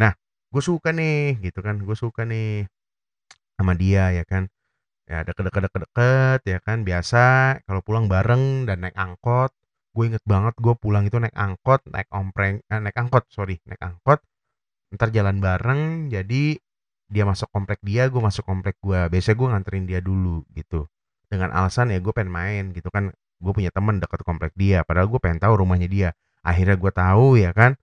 Nah, 0.00 0.14
gue 0.52 0.62
suka 0.64 0.90
nih 0.96 1.38
gitu 1.44 1.60
kan, 1.64 1.80
gue 1.82 1.96
suka 1.98 2.24
nih 2.28 2.66
sama 3.58 3.74
dia 3.78 4.10
ya 4.14 4.24
kan. 4.26 4.48
Ya 5.04 5.20
deket-deket 5.20 5.68
deket-deket 5.68 6.40
ya 6.48 6.58
kan, 6.64 6.80
biasa 6.80 7.24
kalau 7.68 7.80
pulang 7.84 8.08
bareng 8.08 8.64
dan 8.64 8.88
naik 8.88 8.96
angkot. 8.96 9.52
Gue 9.94 10.10
inget 10.10 10.24
banget 10.26 10.56
gue 10.58 10.74
pulang 10.74 11.04
itu 11.06 11.20
naik 11.20 11.36
angkot, 11.36 11.84
naik 11.92 12.08
ompreng 12.10 12.64
eh, 12.66 12.80
naik 12.82 12.96
angkot 12.98 13.28
sorry, 13.30 13.60
naik 13.68 13.78
angkot, 13.78 14.18
entar 14.90 15.12
jalan 15.14 15.38
bareng, 15.38 16.10
jadi 16.10 16.58
dia 17.06 17.24
masuk 17.28 17.46
komplek 17.52 17.78
dia, 17.84 18.08
gue 18.10 18.18
masuk 18.18 18.42
komplek 18.48 18.80
gua. 18.82 19.06
Biasanya 19.12 19.36
gue 19.38 19.48
nganterin 19.54 19.84
dia 19.86 20.00
dulu 20.02 20.42
gitu. 20.56 20.88
Dengan 21.30 21.52
alasan 21.54 21.92
ya 21.94 22.00
gue 22.02 22.10
pengen 22.10 22.32
main 22.32 22.64
gitu 22.74 22.88
kan, 22.90 23.12
gue 23.14 23.52
punya 23.54 23.70
temen 23.70 24.02
deket 24.02 24.24
komplek 24.26 24.52
dia, 24.58 24.82
padahal 24.82 25.06
gue 25.12 25.20
pengen 25.22 25.38
tahu 25.38 25.62
rumahnya 25.62 25.86
dia. 25.86 26.08
Akhirnya 26.42 26.74
gue 26.80 26.92
tahu 26.92 27.38
ya 27.38 27.54
kan. 27.54 27.76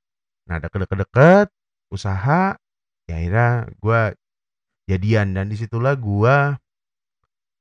Nah 0.49 0.57
deket-deket-deket, 0.59 1.47
usaha, 1.93 2.57
ya 3.07 3.13
akhirnya 3.15 3.71
gue 3.79 4.01
jadian 4.89 5.37
dan 5.37 5.47
di 5.47 5.55
situlah 5.55 5.95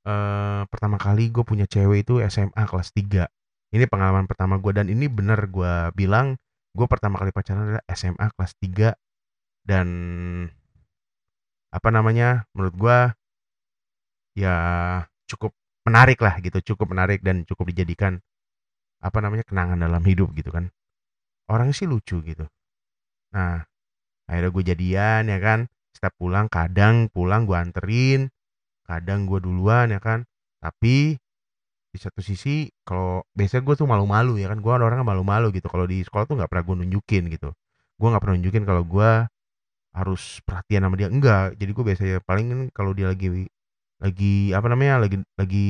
eee, 0.06 0.62
pertama 0.70 0.96
kali 1.00 1.28
gue 1.32 1.44
punya 1.46 1.66
cewek 1.68 2.04
itu 2.08 2.20
SMA 2.24 2.64
kelas 2.68 2.90
3. 2.94 3.28
Ini 3.72 3.86
pengalaman 3.86 4.26
pertama 4.26 4.58
gue 4.58 4.72
dan 4.74 4.86
ini 4.90 5.06
bener 5.10 5.46
gue 5.50 5.94
bilang, 5.94 6.36
gue 6.76 6.86
pertama 6.90 7.20
kali 7.20 7.30
pacaran 7.34 7.62
adalah 7.66 7.84
SMA 7.92 8.26
kelas 8.34 8.52
3 8.60 8.88
dan 9.66 9.88
apa 11.70 11.88
namanya, 11.94 12.50
menurut 12.54 12.74
gua 12.74 12.98
ya 14.34 14.54
cukup 15.30 15.54
menarik 15.86 16.18
lah 16.22 16.38
gitu, 16.42 16.74
cukup 16.74 16.94
menarik 16.94 17.22
dan 17.22 17.42
cukup 17.46 17.70
dijadikan 17.74 18.18
apa 19.00 19.18
namanya, 19.22 19.44
kenangan 19.46 19.78
dalam 19.80 20.02
hidup 20.04 20.30
gitu 20.36 20.50
kan. 20.52 20.68
Orangnya 21.50 21.74
sih 21.76 21.88
lucu 21.88 22.20
gitu. 22.22 22.46
Nah, 23.34 23.62
akhirnya 24.30 24.50
gue 24.52 24.64
jadian 24.74 25.22
ya 25.30 25.38
kan, 25.42 25.60
setiap 25.94 26.14
pulang 26.18 26.46
kadang 26.50 27.08
pulang 27.10 27.46
gue 27.48 27.56
anterin, 27.58 28.30
kadang 28.90 29.30
gue 29.30 29.38
duluan 29.38 29.94
ya 29.94 30.00
kan. 30.02 30.26
Tapi 30.58 31.14
di 31.90 31.98
satu 31.98 32.22
sisi 32.22 32.70
kalau 32.86 33.22
biasanya 33.34 33.62
gue 33.66 33.74
tuh 33.78 33.86
malu-malu 33.86 34.38
ya 34.42 34.50
kan, 34.50 34.58
gue 34.62 34.72
orangnya 34.72 35.06
malu-malu 35.06 35.54
gitu 35.54 35.66
kalau 35.70 35.86
di 35.86 36.02
sekolah 36.02 36.26
tuh 36.26 36.34
nggak 36.38 36.50
pernah 36.50 36.64
gue 36.66 36.76
nunjukin 36.86 37.30
gitu. 37.30 37.50
Gue 37.98 38.08
nggak 38.10 38.22
pernah 38.22 38.36
nunjukin 38.38 38.64
kalau 38.66 38.82
gue 38.86 39.10
harus 39.94 40.38
perhatian 40.46 40.86
sama 40.86 40.94
dia, 40.98 41.08
enggak. 41.10 41.58
Jadi 41.58 41.70
gue 41.74 41.84
biasanya 41.86 42.16
paling 42.22 42.46
kan 42.50 42.60
kalau 42.74 42.92
dia 42.94 43.10
lagi 43.10 43.46
lagi 44.00 44.54
apa 44.56 44.66
namanya, 44.72 45.04
lagi 45.04 45.18
lagi 45.36 45.66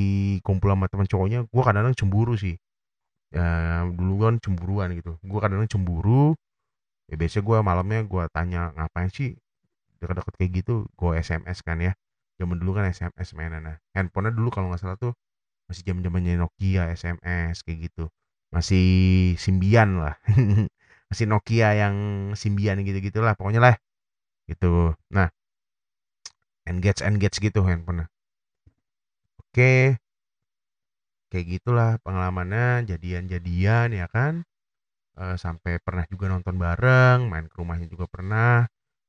kumpul 0.47 0.71
sama 0.71 0.87
teman 0.93 1.07
cowoknya, 1.09 1.39
gue 1.51 1.63
kadang-kadang 1.65 1.97
cemburu 1.99 2.35
sih. 2.39 2.55
Ya 3.35 3.83
dulu 3.87 4.27
kan 4.27 4.35
cemburuan 4.43 4.91
gitu, 4.99 5.15
gue 5.23 5.39
kadang-kadang 5.39 5.71
cemburu, 5.71 6.35
ya 7.11 7.15
biasanya 7.19 7.45
gue 7.47 7.59
malamnya 7.63 8.01
gue 8.07 8.23
tanya, 8.35 8.75
"Ngapain 8.75 9.11
sih 9.11 9.39
deket-deket 10.03 10.35
kayak 10.39 10.53
gitu?" 10.63 10.75
Gue 10.99 11.19
SMS 11.23 11.63
kan 11.63 11.79
ya, 11.83 11.93
zaman 12.41 12.57
dulu 12.61 12.71
kan 12.81 12.89
SMS 12.91 13.37
mainan, 13.39 13.63
nah 13.69 13.77
handphonenya 13.97 14.35
dulu 14.39 14.49
kalau 14.55 14.73
nggak 14.73 14.83
salah 14.83 14.97
tuh 14.97 15.13
masih 15.71 15.83
zaman-zamannya 15.89 16.41
Nokia 16.43 16.91
SMS 16.95 17.63
kayak 17.67 17.91
gitu, 17.93 18.05
masih 18.55 18.87
Symbian 19.41 20.01
lah, 20.03 20.17
masih 21.11 21.27
Nokia 21.31 21.69
yang 21.77 21.97
Symbian 22.37 22.81
gitu-gitulah 22.87 23.35
pokoknya 23.39 23.61
lah, 23.63 23.77
gitu. 24.51 24.95
Nah 25.15 25.29
engage-engage 26.71 27.37
gitu 27.45 27.61
handphonenya. 27.69 28.07
Oke. 29.41 29.99
Kayak 31.31 31.47
gitulah 31.59 31.91
pengalamannya, 32.03 32.91
jadian-jadian 32.91 33.95
ya 33.95 34.07
kan, 34.11 34.43
eee, 35.19 35.37
sampai 35.39 35.79
pernah 35.83 36.05
juga 36.13 36.27
nonton 36.33 36.57
bareng, 36.59 37.29
main 37.31 37.47
ke 37.51 37.57
rumahnya 37.61 37.87
juga 37.91 38.07
pernah. 38.11 38.67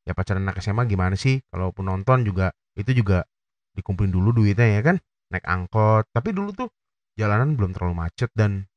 Ya 0.07 0.13
pacaran 0.17 0.45
anak 0.45 0.61
SMA 0.61 0.85
gimana 0.89 1.15
sih, 1.17 1.41
kalaupun 1.53 1.85
nonton 1.89 2.25
juga 2.29 2.53
itu 2.79 2.91
juga 3.03 3.25
dikumpulin 3.77 4.11
dulu 4.13 4.29
duitnya 4.43 4.67
ya 4.79 4.81
kan, 4.83 4.97
naik 5.31 5.45
angkot. 5.47 6.05
Tapi 6.15 6.29
dulu 6.35 6.51
tuh 6.55 6.69
jalanan 7.19 7.55
belum 7.59 7.71
terlalu 7.75 7.95
macet 8.07 8.31
dan 8.35 8.67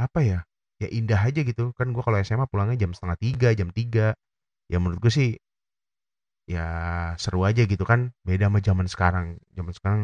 apa 0.00 0.20
ya, 0.24 0.38
ya 0.82 0.88
indah 0.90 1.20
aja 1.20 1.40
gitu. 1.44 1.70
Kan 1.78 1.92
gue 1.94 2.02
kalau 2.02 2.18
SMA 2.20 2.46
pulangnya 2.50 2.76
jam 2.86 2.90
setengah 2.96 3.18
tiga, 3.20 3.48
jam 3.54 3.68
tiga. 3.70 4.16
Ya 4.72 4.78
menurut 4.82 5.00
gue 5.04 5.12
sih 5.12 5.30
ya 6.48 6.66
seru 7.22 7.40
aja 7.48 7.62
gitu 7.64 7.84
kan, 7.90 8.00
beda 8.26 8.48
sama 8.50 8.58
zaman 8.68 8.86
sekarang. 8.90 9.26
Zaman 9.56 9.72
sekarang 9.76 10.00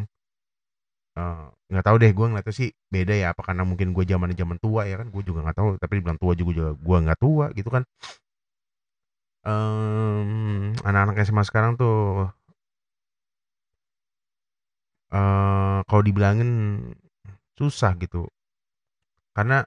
eee, 1.17 1.45
nggak 1.73 1.85
tahu 1.87 1.97
deh 2.03 2.11
gue 2.17 2.27
ngeliatnya 2.29 2.55
sih 2.61 2.69
beda 2.93 3.15
ya, 3.17 3.27
apa 3.33 3.43
karena 3.49 3.63
mungkin 3.65 3.89
gue 3.97 4.05
zamannya 4.05 4.37
zaman 4.37 4.59
tua 4.61 4.83
ya 4.91 4.97
kan, 5.01 5.09
gue 5.15 5.23
juga 5.29 5.41
nggak 5.45 5.57
tahu, 5.61 5.69
tapi 5.81 5.93
dibilang 6.01 6.19
tua 6.21 6.33
juga 6.37 6.65
gue 6.77 6.97
nggak 7.05 7.19
tua 7.21 7.47
gitu 7.57 7.69
kan. 7.73 7.83
Mmm, 9.47 10.83
anak-anak 10.89 11.17
SMA 11.23 11.43
sekarang 11.47 11.73
tuh 11.81 12.27
eee, 15.17 15.79
kalau 15.89 16.03
dibilangin 16.05 16.51
susah 17.57 17.97
gitu. 18.03 18.29
Karena 19.37 19.65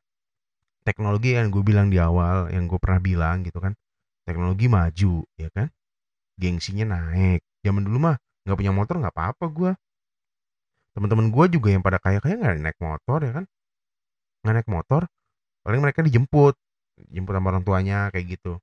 teknologi 0.88 1.38
yang 1.38 1.50
gue 1.54 1.64
bilang 1.66 1.88
di 1.94 1.98
awal, 2.02 2.50
yang 2.54 2.66
gue 2.70 2.80
pernah 2.82 3.02
bilang 3.02 3.46
gitu 3.46 3.60
kan, 3.62 3.74
teknologi 4.26 4.66
maju 4.70 5.14
ya 5.38 5.50
kan, 5.54 5.68
gengsinya 6.42 6.86
naik. 6.98 7.42
Zaman 7.66 7.84
dulu 7.88 7.98
mah 8.12 8.16
nggak 8.46 8.58
punya 8.60 8.74
motor 8.74 8.96
nggak 9.02 9.16
apa-apa 9.16 9.46
gue. 9.54 9.72
Temen-temen 10.98 11.30
gue 11.34 11.46
juga 11.54 11.70
yang 11.74 11.84
pada 11.86 11.98
kaya-kaya 12.02 12.36
nggak 12.42 12.56
naik 12.66 12.80
motor 12.82 13.20
ya 13.24 13.32
kan, 13.38 13.46
nggak 14.44 14.56
naik 14.62 14.70
motor, 14.72 15.02
paling 15.66 15.82
mereka 15.84 16.02
dijemput, 16.06 16.56
jemput 17.14 17.34
sama 17.38 17.48
orang 17.54 17.64
tuanya 17.68 18.10
kayak 18.14 18.40
gitu. 18.40 18.58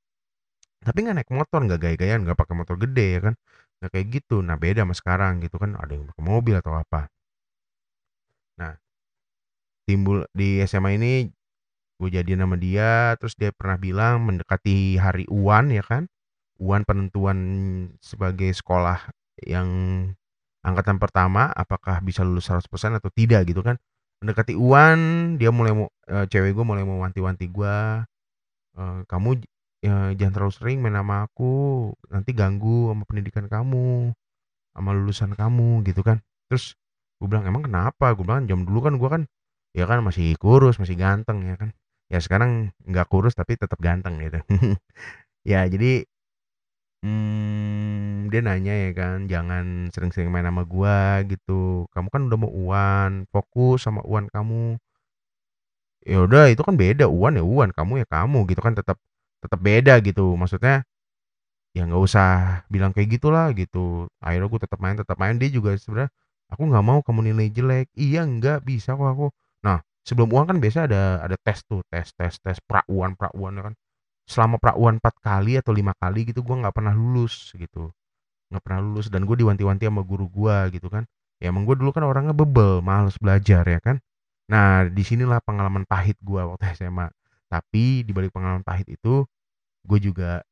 Tapi 0.83 0.99
nggak 1.07 1.17
naik 1.23 1.31
motor, 1.33 1.61
nggak 1.67 1.81
gaya-gayaan, 1.83 2.23
nggak 2.27 2.39
pakai 2.39 2.55
motor 2.59 2.77
gede 2.79 3.07
ya 3.19 3.21
kan, 3.31 3.35
nggak 3.81 3.91
kayak 3.95 4.09
gitu. 4.23 4.37
Nah 4.47 4.57
beda 4.61 4.85
sama 4.87 4.95
sekarang 5.01 5.33
gitu 5.45 5.57
kan, 5.63 5.77
ada 5.81 5.93
yang 5.97 6.07
pakai 6.11 6.25
mobil 6.25 6.55
atau 6.61 6.75
apa. 6.77 7.09
Nah, 8.59 8.77
timbul 9.87 10.27
di 10.35 10.63
SMA 10.63 10.97
ini 10.99 11.31
gue 12.01 12.11
jadian 12.13 12.45
sama 12.47 12.57
dia, 12.61 13.17
terus 13.21 13.35
dia 13.39 13.53
pernah 13.55 13.79
bilang 13.81 14.27
mendekati 14.29 14.99
hari 15.01 15.25
UAN 15.31 15.73
ya 15.73 15.85
kan, 15.87 16.09
UAN 16.61 16.85
penentuan 16.89 17.39
sebagai 18.03 18.53
sekolah 18.55 19.11
yang 19.47 19.69
angkatan 20.67 20.99
pertama 21.03 21.51
apakah 21.55 22.01
bisa 22.05 22.23
lulus 22.27 22.49
100% 22.51 22.97
atau 22.99 23.11
tidak 23.15 23.47
gitu 23.49 23.63
kan. 23.65 23.77
Mendekati 24.25 24.55
UAN 24.59 25.37
dia 25.41 25.51
mulai 25.55 25.73
eee, 26.11 26.27
cewek 26.33 26.53
gue 26.57 26.65
mulai 26.67 26.85
mau 26.87 27.01
wanti-wanti 27.05 27.47
gue, 27.53 27.77
eee, 28.79 29.01
"Kamu 29.11 29.31
eee, 29.85 30.17
jangan 30.19 30.33
terlalu 30.37 30.55
sering 30.57 30.79
main 30.85 30.97
sama 30.97 31.27
aku, 31.29 31.93
nanti 32.13 32.31
ganggu 32.37 32.93
sama 32.93 33.05
pendidikan 33.09 33.47
kamu, 33.51 34.13
sama 34.77 34.91
lulusan 34.97 35.33
kamu," 35.37 35.85
gitu 35.89 36.03
kan. 36.07 36.21
Terus 36.51 36.75
gue 37.21 37.29
bilang, 37.31 37.47
"Emang 37.49 37.65
kenapa?" 37.67 38.13
Gue 38.17 38.25
bilang, 38.29 38.47
"Zaman 38.51 38.65
dulu 38.69 38.81
kan 38.87 38.95
gue 39.01 39.11
kan, 39.11 39.23
ya 39.77 39.85
kan 39.91 40.01
masih 40.07 40.35
kurus, 40.41 40.79
masih 40.83 40.97
ganteng 41.01 41.45
ya 41.49 41.57
kan. 41.61 41.71
Ya 42.13 42.19
sekarang 42.23 42.73
nggak 42.89 43.09
kurus 43.13 43.35
tapi 43.39 43.57
tetap 43.61 43.79
ganteng," 43.83 44.19
gitu. 44.23 44.41
Ya 45.47 45.65
jadi 45.67 46.05
mmm, 47.05 48.29
dia 48.33 48.41
nanya 48.45 48.75
ya 48.89 48.91
kan, 48.97 49.27
"Jangan 49.31 49.91
sering-sering 49.95 50.31
main 50.35 50.47
sama 50.49 50.65
gua 50.69 51.23
gitu, 51.29 51.87
kamu 51.95 52.09
kan 52.15 52.23
udah 52.29 52.39
mau 52.41 52.53
UAN, 52.53 53.13
fokus 53.33 53.87
sama 53.87 54.03
UAN 54.07 54.27
kamu." 54.33 54.79
Ya 56.05 56.21
udah 56.21 56.53
itu 56.53 56.61
kan 56.67 56.77
beda, 56.77 57.09
UAN 57.09 57.41
ya 57.41 57.45
UAN, 57.47 57.71
kamu 57.73 58.05
ya 58.05 58.07
kamu 58.07 58.45
gitu 58.53 58.61
kan, 58.61 58.77
tetap 58.77 58.99
tetap 59.43 59.61
beda 59.63 59.99
gitu. 60.05 60.35
Maksudnya, 60.39 60.85
ya 61.77 61.83
nggak 61.87 62.03
usah 62.03 62.29
bilang 62.73 62.91
kayak 62.97 63.09
gitulah 63.21 63.53
gitu. 63.55 64.09
Akhirnya 64.25 64.49
gue 64.49 64.61
tetap 64.65 64.79
main 64.83 64.97
tetap 64.99 65.17
main, 65.21 65.37
dia 65.37 65.51
juga 65.53 65.77
sebenarnya, 65.77 66.11
"Aku 66.53 66.63
nggak 66.69 66.85
mau 66.87 66.99
kamu 67.05 67.21
nilai 67.33 67.49
jelek." 67.53 67.87
"Iya, 67.97 68.25
enggak, 68.27 68.65
bisa 68.67 68.97
kok 68.97 69.07
aku." 69.09 69.27
Nah, 69.67 69.81
sebelum 70.07 70.29
UAN 70.33 70.47
kan 70.51 70.59
biasanya 70.63 70.87
ada 70.91 71.03
ada 71.27 71.37
tes 71.45 71.61
tuh, 71.69 71.83
tes 71.93 72.09
tes 72.17 72.35
tes 72.41 72.59
pra-UAN 72.65 73.15
pra-UAN 73.19 73.55
kan. 73.73 73.75
Selama 74.29 74.57
pra-UAN 74.63 74.99
4 75.03 75.17
kali 75.23 75.59
atau 75.61 75.73
5 75.77 75.93
kali 75.99 76.27
gitu 76.31 76.43
gue 76.47 76.57
nggak 76.59 76.75
pernah 76.77 76.95
lulus 76.97 77.53
gitu, 77.57 77.91
nggak 78.53 78.63
pernah 78.65 78.81
lulus 78.85 79.09
dan 79.13 79.25
gue 79.29 79.37
diwanti-wanti 79.39 79.87
sama 79.89 80.03
guru 80.07 80.27
gue 80.31 80.57
gitu 80.79 80.89
kan. 80.93 81.05
Ya 81.43 81.53
emang 81.53 81.65
gue 81.69 81.77
dulu 81.79 81.91
kan 81.97 82.05
orangnya 82.07 82.33
bebel, 82.37 82.81
males 82.85 83.17
belajar 83.21 83.65
ya 83.69 83.81
kan. 83.83 83.99
Nah, 84.53 84.87
di 84.91 85.03
sinilah 85.07 85.41
pengalaman 85.45 85.85
pahit 85.89 86.17
gue 86.23 86.39
waktu 86.43 86.65
SMA. 86.79 87.09
Tapi 87.53 88.03
di 88.03 88.11
balik 88.11 88.35
pengalaman 88.35 88.67
pahit 88.67 88.91
itu, 88.91 89.23
gue 89.87 89.99
juga, 90.03 90.43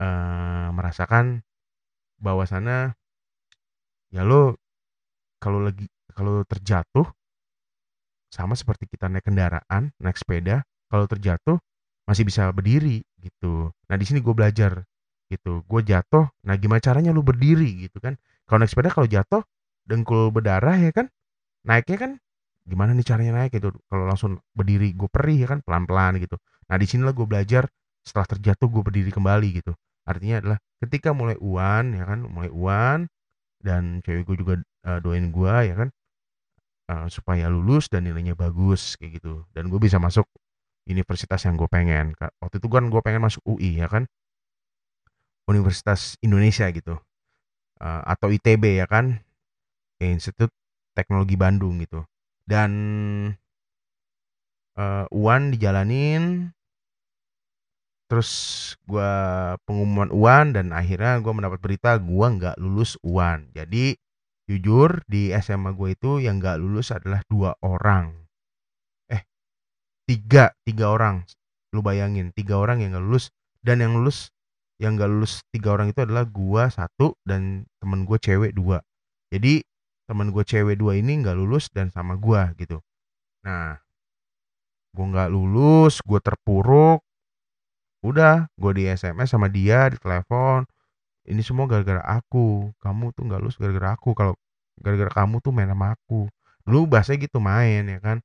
eee, 0.00 0.68
merasakan 0.74 1.42
bahwasannya 2.22 2.94
ya 4.14 4.22
lo 4.26 4.56
kalau 5.42 5.60
lagi 5.64 5.86
kalau 6.14 6.42
terjatuh 6.48 7.06
sama 8.32 8.54
seperti 8.56 8.88
kita 8.88 9.08
naik 9.10 9.24
kendaraan, 9.26 9.92
naik 10.00 10.16
sepeda, 10.18 10.64
kalau 10.88 11.06
terjatuh 11.08 11.56
masih 12.08 12.24
bisa 12.28 12.50
berdiri 12.52 13.00
gitu. 13.20 13.72
Nah, 13.88 13.96
di 13.96 14.04
sini 14.04 14.20
gue 14.20 14.34
belajar 14.36 14.84
gitu, 15.32 15.64
gue 15.64 15.80
jatuh, 15.82 16.28
nah 16.44 16.54
gimana 16.60 16.80
caranya 16.84 17.10
lu 17.14 17.24
berdiri 17.24 17.88
gitu 17.88 17.96
kan. 18.02 18.14
Kalau 18.44 18.60
naik 18.60 18.70
sepeda 18.70 18.92
kalau 18.92 19.08
jatuh 19.08 19.42
dengkul 19.88 20.28
berdarah 20.34 20.76
ya 20.76 20.92
kan, 20.92 21.08
naiknya 21.66 21.96
kan 22.00 22.10
gimana 22.68 22.92
nih 22.96 23.06
caranya 23.06 23.32
naik 23.44 23.56
gitu. 23.60 23.72
Kalau 23.88 24.04
langsung 24.08 24.40
berdiri 24.56 24.92
gue 24.96 25.08
perih 25.12 25.38
ya 25.44 25.48
kan, 25.52 25.60
pelan-pelan 25.64 26.18
gitu. 26.22 26.36
Nah, 26.70 26.76
di 26.80 26.86
sinilah 26.88 27.12
gue 27.16 27.26
belajar 27.28 27.68
setelah 28.04 28.26
terjatuh 28.28 28.68
gue 28.72 28.82
berdiri 28.84 29.10
kembali 29.12 29.48
gitu. 29.64 29.72
Artinya 30.08 30.36
adalah 30.44 30.58
ketika 30.84 31.12
mulai 31.16 31.36
UAN 31.40 31.96
ya 31.96 32.04
kan, 32.08 32.20
mulai 32.28 32.50
UAN 32.52 33.00
dan 33.62 34.00
cewek 34.06 34.24
gue 34.28 34.36
juga, 34.44 34.54
eee, 34.86 34.98
doain 35.04 35.28
gue 35.32 35.54
ya 35.70 35.74
kan, 35.78 35.88
eee, 36.90 37.06
supaya 37.12 37.46
lulus 37.52 37.88
dan 37.92 38.04
nilainya 38.08 38.34
bagus 38.38 38.96
kayak 39.00 39.20
gitu, 39.22 39.44
dan 39.56 39.68
gue 39.72 39.80
bisa 39.80 39.98
masuk 40.02 40.26
universitas 40.88 41.42
yang 41.48 41.56
gue 41.60 41.68
pengen. 41.70 42.14
Waktu 42.42 42.58
itu 42.62 42.68
kan 42.72 42.88
gue 42.92 43.00
pengen 43.04 43.22
masuk 43.26 43.42
UI 43.48 43.80
ya 43.82 43.88
kan. 43.90 44.06
Universitas 45.48 46.16
Indonesia 46.24 46.64
gitu, 46.72 46.96
eee, 47.82 48.02
atau 48.08 48.28
ITB 48.32 48.64
ya 48.80 48.86
kan, 48.88 49.20
Institut 50.02 50.50
Teknologi 50.96 51.36
Bandung 51.38 51.80
gitu. 51.82 52.04
Dan 52.44 52.70
eee, 54.76 55.04
UAN 55.14 55.54
dijalanin 55.54 56.50
terus 58.10 58.30
gue 58.84 59.12
pengumuman 59.64 60.12
UAN 60.12 60.52
dan 60.52 60.76
akhirnya 60.76 61.18
gue 61.24 61.32
mendapat 61.32 61.58
berita 61.58 61.96
gue 61.96 62.26
nggak 62.36 62.56
lulus 62.60 63.00
UAN. 63.00 63.48
Jadi 63.56 63.96
jujur 64.44 65.00
di 65.08 65.32
SMA 65.40 65.72
gue 65.72 65.96
itu 65.96 66.20
yang 66.20 66.36
nggak 66.36 66.60
lulus 66.60 66.92
adalah 66.92 67.24
2 67.32 67.56
orang. 67.64 68.12
Eh, 69.08 69.24
3, 70.08 70.52
3 70.68 70.92
orang. 70.92 71.24
Lu 71.72 71.80
bayangin 71.80 72.30
3 72.36 72.60
orang 72.60 72.84
yang 72.84 72.94
nggak 72.96 73.04
lulus 73.08 73.32
dan 73.64 73.80
yang 73.80 73.96
lulus 73.96 74.28
yang 74.82 74.98
nggak 74.98 75.10
lulus 75.10 75.40
3 75.54 75.74
orang 75.74 75.88
itu 75.94 76.04
adalah 76.04 76.28
gua 76.28 76.68
1 76.68 77.16
dan 77.24 77.64
temen 77.80 78.04
gue 78.04 78.18
cewek 78.20 78.52
2. 78.52 78.82
Jadi 79.32 79.64
temen 80.04 80.30
gue 80.32 80.44
cewek 80.44 80.76
2 80.76 81.00
ini 81.00 81.24
nggak 81.24 81.36
lulus 81.36 81.68
dan 81.72 81.88
sama 81.88 82.16
gua 82.20 82.52
gitu. 82.60 82.80
Nah, 83.44 83.80
gue 84.94 85.04
nggak 85.04 85.28
lulus, 85.32 86.00
gue 86.04 86.20
terpuruk. 86.22 87.02
Udah, 88.04 88.46
gue 88.60 88.72
di 88.76 88.84
SMS 88.84 89.32
sama 89.32 89.48
dia, 89.48 89.88
di 89.88 89.96
telepon, 89.96 90.68
ini 91.24 91.40
semua 91.40 91.64
gara-gara 91.64 92.04
aku, 92.04 92.72
kamu 92.80 93.16
tuh 93.16 93.22
nggak 93.28 93.40
lulus 93.40 93.56
gara-gara 93.56 93.96
aku, 93.96 94.12
kalau 94.12 94.36
gara-gara 94.76 95.12
kamu 95.24 95.40
tuh 95.40 95.52
main 95.56 95.72
sama 95.72 95.96
aku. 95.96 96.28
Dulu 96.68 96.84
bahasanya 96.88 97.24
gitu 97.28 97.38
main 97.40 97.88
ya 97.88 97.98
kan, 98.04 98.20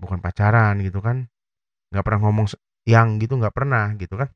bukan 0.00 0.18
pacaran 0.24 0.80
gitu 0.80 1.00
kan, 1.04 1.28
nggak 1.92 2.04
pernah 2.04 2.20
ngomong 2.28 2.46
yang 2.88 3.20
gitu 3.20 3.36
nggak 3.36 3.52
pernah 3.52 3.92
gitu 4.00 4.16
kan. 4.16 4.32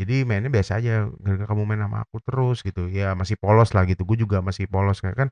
Jadi 0.00 0.24
mainnya 0.26 0.50
biasa 0.50 0.82
aja, 0.82 1.06
gara-gara 1.22 1.48
kamu 1.52 1.62
main 1.68 1.82
sama 1.84 1.98
aku 2.02 2.16
terus 2.24 2.58
gitu, 2.66 2.90
ya 2.90 3.14
masih 3.14 3.36
polos 3.38 3.70
lah 3.76 3.84
gitu, 3.86 4.02
gue 4.08 4.18
juga 4.26 4.42
masih 4.42 4.66
polos 4.66 4.98
kayak 5.04 5.16
kan 5.26 5.28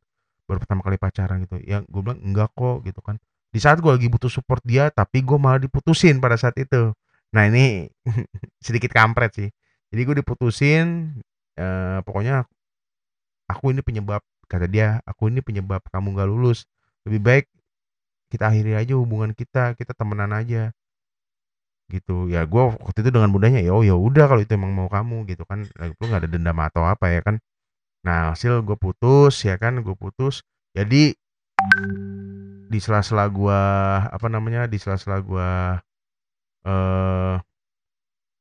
baru 0.50 0.58
pertama 0.66 0.82
kali 0.82 0.98
pacaran 0.98 1.46
gitu, 1.46 1.62
ya 1.62 1.86
gue 1.86 2.00
bilang 2.02 2.18
enggak 2.26 2.50
kok 2.58 2.82
gitu 2.82 2.98
kan. 3.06 3.16
Di 3.54 3.58
saat 3.62 3.78
gue 3.82 3.90
lagi 3.94 4.10
butuh 4.10 4.30
support 4.30 4.62
dia, 4.66 4.90
tapi 4.90 5.22
gue 5.22 5.38
malah 5.38 5.62
diputusin 5.62 6.18
pada 6.18 6.34
saat 6.38 6.58
itu. 6.58 6.90
Nah 7.34 7.42
ini 7.50 7.86
sedikit 8.66 8.90
kampret 8.94 9.30
sih. 9.38 9.48
Jadi 9.94 10.00
gue 10.06 10.16
diputusin, 10.22 11.18
eee, 11.58 11.98
pokoknya 12.06 12.46
aku 13.50 13.72
ini 13.74 13.80
penyebab, 13.84 14.22
kata 14.50 14.66
dia, 14.70 14.98
aku 15.04 15.28
ini 15.32 15.40
penyebab 15.44 15.82
kamu 15.92 16.16
nggak 16.16 16.28
lulus. 16.30 16.64
Lebih 17.06 17.20
baik 17.22 17.44
kita 18.32 18.50
akhiri 18.52 18.72
aja 18.78 18.94
hubungan 18.98 19.32
kita, 19.36 19.74
kita 19.78 19.92
temenan 19.96 20.32
aja. 20.34 20.72
Gitu. 21.90 22.30
Ya 22.30 22.46
gue 22.46 22.62
waktu 22.78 22.98
itu 23.02 23.10
dengan 23.10 23.30
mudahnya, 23.34 23.60
ya 23.66 23.74
oh 23.74 23.82
ya 23.82 23.98
udah 23.98 24.24
kalau 24.30 24.40
itu 24.44 24.52
emang 24.54 24.70
mau 24.70 24.86
kamu 24.86 25.26
gitu 25.26 25.42
kan, 25.42 25.66
lagipula 25.74 26.06
nggak 26.14 26.22
ada 26.26 26.30
dendam 26.30 26.58
atau 26.62 26.82
apa 26.86 27.06
ya 27.10 27.20
kan. 27.26 27.36
Nah 28.06 28.32
hasil 28.32 28.64
gue 28.64 28.76
putus 28.80 29.44
ya 29.44 29.60
kan, 29.60 29.84
gue 29.84 29.96
putus. 29.96 30.40
Jadi 30.72 31.12
di 32.70 32.78
sela-sela 32.78 33.26
gue 33.28 33.60
apa 34.08 34.26
namanya, 34.30 34.64
di 34.70 34.78
sela-sela 34.80 35.20
gue 35.20 35.50
eee, 36.64 37.34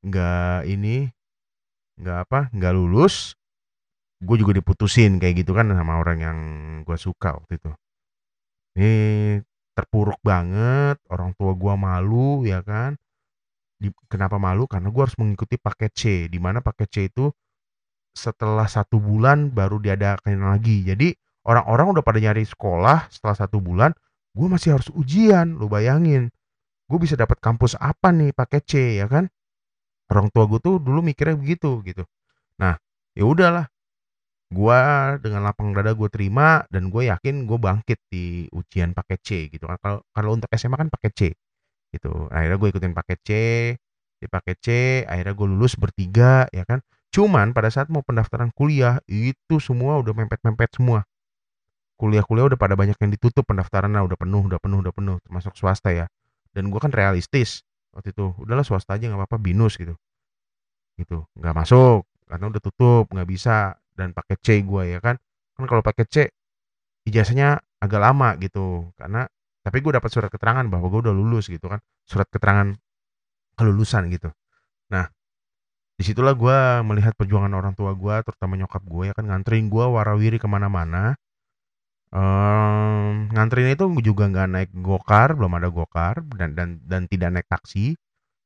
nggak 0.08 0.60
ini, 0.70 1.12
nggak 2.00 2.18
apa, 2.28 2.40
nggak 2.56 2.74
lulus, 2.76 3.36
gue 4.24 4.36
juga 4.40 4.56
diputusin 4.60 5.20
kayak 5.20 5.44
gitu 5.44 5.52
kan 5.56 5.72
sama 5.72 6.00
orang 6.00 6.20
yang 6.20 6.40
gue 6.88 6.98
suka 7.00 7.36
waktu 7.40 7.60
itu. 7.60 7.72
Ini 8.80 8.94
terpuruk 9.76 10.20
banget, 10.24 11.00
orang 11.12 11.36
tua 11.36 11.52
gue 11.56 11.74
malu 11.76 12.44
ya 12.48 12.64
kan. 12.64 12.96
Di 13.80 13.92
kenapa 14.12 14.38
malu? 14.40 14.68
Karena 14.68 14.92
gue 14.92 15.02
harus 15.04 15.16
mengikuti 15.20 15.56
paket 15.60 15.92
C, 15.96 16.04
di 16.32 16.40
mana 16.40 16.60
paket 16.64 16.90
C 16.92 16.98
itu 17.12 17.32
setelah 18.20 18.68
satu 18.68 19.00
bulan 19.00 19.56
baru 19.56 19.80
diadakan 19.80 20.44
lagi. 20.52 20.84
Jadi 20.84 21.16
orang-orang 21.48 21.96
udah 21.96 22.04
pada 22.04 22.20
nyari 22.20 22.44
sekolah 22.44 23.08
setelah 23.08 23.38
satu 23.40 23.64
bulan, 23.64 23.96
gue 24.36 24.48
masih 24.52 24.76
harus 24.76 24.92
ujian, 24.92 25.56
lu 25.56 25.72
bayangin. 25.72 26.28
Gue 26.90 27.00
bisa 27.00 27.16
dapat 27.16 27.40
kampus 27.40 27.80
apa 27.80 28.12
nih 28.12 28.36
paket 28.36 28.64
C 28.68 28.74
ya 29.00 29.08
kan? 29.08 29.32
Orang 30.12 30.28
tua 30.34 30.50
gue 30.50 30.60
tuh 30.60 30.82
dulu 30.82 31.00
mikirnya 31.06 31.38
begitu 31.40 31.80
gitu. 31.88 32.04
Nah, 32.60 32.76
ya 33.16 33.24
udahlah. 33.24 33.66
Gua 34.50 35.14
dengan 35.22 35.46
lapang 35.46 35.78
dada 35.78 35.94
gue 35.94 36.10
terima 36.10 36.66
dan 36.74 36.90
gue 36.90 37.06
yakin 37.06 37.46
gue 37.46 37.58
bangkit 37.62 38.02
di 38.10 38.50
ujian 38.50 38.98
paket 38.98 39.20
C 39.22 39.30
gitu. 39.54 39.70
Kalau 39.70 40.02
kalau 40.10 40.30
untuk 40.34 40.50
SMA 40.58 40.74
kan 40.74 40.90
paket 40.90 41.14
C 41.14 41.22
gitu. 41.94 42.26
Akhirnya 42.34 42.58
gue 42.58 42.70
ikutin 42.74 42.94
paket 42.98 43.20
C, 43.22 43.32
di 44.18 44.26
paket 44.26 44.58
C 44.58 44.68
akhirnya 45.06 45.34
gue 45.38 45.48
lulus 45.54 45.78
bertiga 45.78 46.50
ya 46.50 46.66
kan. 46.66 46.82
Cuman 47.10 47.58
pada 47.58 47.74
saat 47.74 47.90
mau 47.90 48.06
pendaftaran 48.06 48.54
kuliah 48.54 49.02
itu 49.10 49.58
semua 49.58 49.98
udah 49.98 50.14
mepet-mepet 50.14 50.78
semua. 50.78 51.02
Kuliah-kuliah 52.00 52.54
udah 52.54 52.60
pada 52.60 52.78
banyak 52.78 52.96
yang 52.96 53.12
ditutup 53.12 53.44
pendaftarannya 53.44 54.00
udah 54.00 54.16
penuh, 54.16 54.46
udah 54.46 54.60
penuh, 54.62 54.80
udah 54.80 54.94
penuh 54.94 55.18
termasuk 55.26 55.58
swasta 55.58 55.92
ya. 55.92 56.06
Dan 56.54 56.70
gue 56.70 56.80
kan 56.80 56.94
realistis 56.94 57.66
waktu 57.92 58.14
itu. 58.14 58.32
Udahlah 58.40 58.64
swasta 58.64 58.96
aja 58.96 59.10
nggak 59.10 59.26
apa-apa 59.26 59.38
binus 59.42 59.76
gitu. 59.76 59.98
Gitu. 60.96 61.26
Nggak 61.36 61.56
masuk 61.66 62.06
karena 62.30 62.46
udah 62.54 62.62
tutup, 62.62 63.06
nggak 63.10 63.28
bisa 63.28 63.74
dan 63.98 64.14
paket 64.14 64.40
C 64.46 64.48
gue 64.62 64.84
ya 64.96 65.00
kan. 65.02 65.18
Kan 65.58 65.66
kalau 65.66 65.82
paket 65.82 66.08
C 66.08 66.18
ijazahnya 67.10 67.58
agak 67.82 68.00
lama 68.00 68.38
gitu 68.38 68.96
karena 68.96 69.26
tapi 69.66 69.82
gue 69.84 69.92
dapat 69.92 70.08
surat 70.14 70.30
keterangan 70.30 70.64
bahwa 70.72 70.88
gue 70.88 71.10
udah 71.10 71.16
lulus 71.16 71.50
gitu 71.52 71.68
kan. 71.68 71.82
Surat 72.06 72.30
keterangan 72.32 72.78
kelulusan 73.60 74.08
gitu. 74.08 74.32
Nah, 74.96 75.12
di 76.00 76.08
situlah 76.08 76.32
gue 76.32 76.58
melihat 76.88 77.12
perjuangan 77.20 77.52
orang 77.52 77.76
tua 77.76 77.92
gue, 77.92 78.16
terutama 78.24 78.56
nyokap 78.56 78.88
gue 78.88 79.12
ya 79.12 79.14
kan 79.14 79.28
nganterin 79.28 79.68
gue 79.68 79.84
warawiri 79.84 80.40
ke 80.40 80.48
mana-mana. 80.48 81.20
Um, 82.16 83.28
nganterin 83.36 83.76
itu 83.76 83.84
juga 84.00 84.32
nggak 84.32 84.48
naik 84.48 84.72
gokar, 84.80 85.36
belum 85.36 85.60
ada 85.60 85.68
gokar 85.68 86.24
dan 86.40 86.56
dan 86.56 86.80
dan 86.88 87.04
tidak 87.12 87.36
naik 87.36 87.48
taksi. 87.52 88.00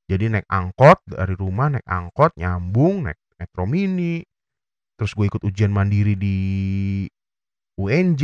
Jadi 0.09 0.33
naik 0.33 0.49
angkot 0.49 0.97
dari 1.05 1.37
rumah 1.37 1.77
naik 1.77 1.85
angkot 1.85 2.33
nyambung 2.41 3.05
naik 3.05 3.21
metro 3.37 3.69
mini. 3.69 4.25
Terus 4.97 5.13
gue 5.13 5.25
ikut 5.29 5.45
ujian 5.45 5.69
mandiri 5.69 6.17
di 6.17 6.37
UNJ 7.77 8.23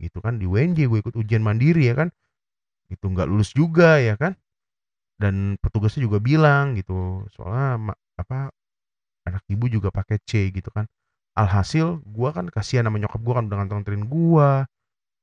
gitu 0.00 0.18
kan, 0.24 0.40
di 0.40 0.48
UNJ 0.48 0.88
gue 0.88 0.98
ikut 1.04 1.20
ujian 1.20 1.44
mandiri 1.44 1.92
ya 1.92 2.00
kan. 2.00 2.08
Itu 2.88 3.12
nggak 3.12 3.28
lulus 3.28 3.52
juga 3.52 4.00
ya 4.00 4.16
kan. 4.16 4.40
Dan 5.20 5.60
petugasnya 5.60 6.08
juga 6.08 6.16
bilang 6.16 6.80
gitu, 6.80 7.28
soalnya 7.36 7.92
apa 8.16 8.48
anak 9.26 9.42
ibu 9.48 9.66
juga 9.68 9.88
pakai 9.92 10.20
C 10.24 10.48
gitu 10.54 10.70
kan. 10.72 10.88
Alhasil 11.36 12.02
gue 12.04 12.28
kan 12.34 12.46
kasihan 12.50 12.88
sama 12.88 12.98
nyokap 12.98 13.20
gue 13.22 13.34
kan 13.34 13.44
udah 13.48 13.56
nganter-nganterin 13.62 14.04
gue 14.10 14.50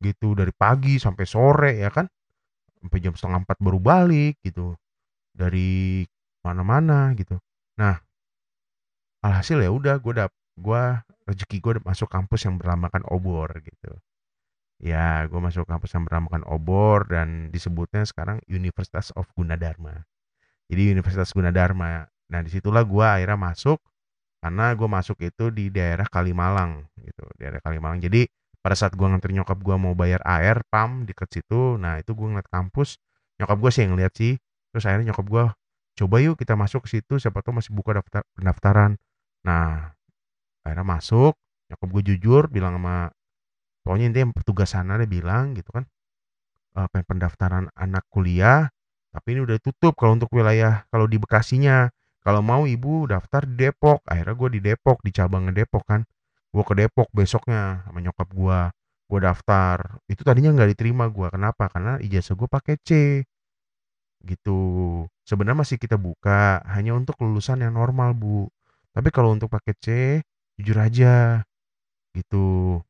gitu 0.02 0.38
dari 0.38 0.54
pagi 0.54 1.02
sampai 1.02 1.26
sore 1.28 1.72
ya 1.78 1.90
kan. 1.90 2.06
Sampai 2.82 2.98
jam 3.02 3.14
setengah 3.18 3.44
empat 3.44 3.58
baru 3.62 3.80
balik 3.82 4.40
gitu. 4.46 4.78
Dari 5.34 6.06
mana-mana 6.46 7.12
gitu. 7.18 7.38
Nah, 7.78 8.00
alhasil 9.26 9.60
ya 9.62 9.70
udah 9.74 10.00
gue 10.00 10.14
dap 10.16 10.32
gue 10.58 10.82
rezeki 11.28 11.58
gue 11.62 11.74
masuk 11.86 12.10
kampus 12.10 12.48
yang 12.48 12.56
berlambangkan 12.58 13.04
obor 13.12 13.52
gitu. 13.62 13.94
Ya, 14.78 15.26
gue 15.26 15.42
masuk 15.42 15.66
kampus 15.66 15.98
yang 15.98 16.06
berlambangkan 16.06 16.46
obor 16.46 17.10
dan 17.10 17.50
disebutnya 17.50 18.06
sekarang 18.06 18.38
Universitas 18.46 19.10
of 19.18 19.26
Gunadarma. 19.34 20.06
Jadi 20.70 20.94
Universitas 20.94 21.34
Gunadarma. 21.34 22.06
Nah, 22.32 22.40
di 22.44 22.50
situlah 22.52 22.84
gue 22.84 23.06
akhirnya 23.06 23.40
masuk 23.40 23.80
karena 24.38 24.72
gue 24.78 24.88
masuk 24.88 25.18
itu 25.24 25.50
di 25.50 25.74
daerah 25.74 26.06
Kalimalang 26.06 26.86
gitu, 27.00 27.26
daerah 27.40 27.60
Kalimalang. 27.64 28.00
Jadi 28.04 28.28
pada 28.62 28.76
saat 28.78 28.94
gue 28.94 29.08
nganter 29.08 29.32
nyokap 29.34 29.58
gue 29.60 29.76
mau 29.80 29.96
bayar 29.96 30.22
AR 30.28 30.62
PAM 30.68 31.08
deket 31.08 31.40
situ, 31.42 31.80
nah 31.80 31.98
itu 31.98 32.12
gue 32.14 32.28
ngeliat 32.28 32.50
kampus, 32.52 33.00
nyokap 33.40 33.58
gue 33.60 33.72
sih 33.74 33.82
yang 33.88 33.96
ngeliat 33.96 34.14
sih. 34.14 34.34
Terus 34.72 34.84
akhirnya 34.86 35.16
nyokap 35.16 35.26
gue 35.28 35.44
coba 35.98 36.16
yuk 36.22 36.36
kita 36.38 36.54
masuk 36.54 36.86
ke 36.86 37.00
situ, 37.00 37.18
siapa 37.18 37.42
tahu 37.42 37.58
masih 37.58 37.72
buka 37.74 37.98
daftar 37.98 38.22
pendaftaran. 38.38 38.92
Nah, 39.48 39.96
akhirnya 40.68 40.86
masuk, 40.86 41.34
nyokap 41.72 41.90
gue 42.00 42.04
jujur 42.14 42.48
bilang 42.52 42.80
sama 42.80 43.12
pokoknya 43.84 44.06
intinya 44.12 44.36
petugas 44.36 44.76
sana 44.76 45.00
dia 45.00 45.08
bilang 45.08 45.56
gitu 45.56 45.72
kan 45.72 45.84
e, 46.76 46.80
pengen 46.92 47.06
pendaftaran 47.08 47.66
anak 47.76 48.04
kuliah 48.12 48.68
tapi 49.12 49.36
ini 49.36 49.48
udah 49.48 49.58
tutup 49.64 49.96
kalau 49.96 50.20
untuk 50.20 50.32
wilayah 50.36 50.84
kalau 50.92 51.08
di 51.08 51.16
Bekasinya 51.20 51.88
kalau 52.28 52.44
mau 52.44 52.68
ibu 52.68 53.08
daftar 53.08 53.48
di 53.48 53.56
Depok. 53.56 54.04
Akhirnya 54.04 54.36
gue 54.36 54.50
di 54.52 54.60
Depok 54.60 55.00
di 55.00 55.16
cabangnya 55.16 55.64
Depok 55.64 55.88
kan. 55.88 56.04
Gue 56.52 56.64
ke 56.68 56.76
Depok 56.76 57.08
besoknya 57.16 57.88
sama 57.88 58.04
nyokap 58.04 58.28
gue 58.36 58.60
gue 59.08 59.20
daftar. 59.24 60.04
Itu 60.12 60.28
tadinya 60.28 60.52
nggak 60.52 60.76
diterima 60.76 61.08
gue 61.08 61.28
kenapa? 61.32 61.72
Karena 61.72 61.96
ijazah 62.04 62.36
gue 62.36 62.50
pakai 62.52 62.76
C. 62.84 62.90
Gitu. 64.28 64.60
Sebenarnya 65.24 65.64
masih 65.64 65.80
kita 65.80 65.96
buka 65.96 66.60
hanya 66.68 67.00
untuk 67.00 67.16
lulusan 67.24 67.64
yang 67.64 67.80
normal 67.80 68.12
bu. 68.12 68.52
Tapi 68.92 69.08
kalau 69.16 69.32
untuk 69.32 69.48
paket 69.48 69.78
C 69.80 69.88
jujur 70.60 70.76
aja. 70.84 71.48
Gitu. 72.12 72.84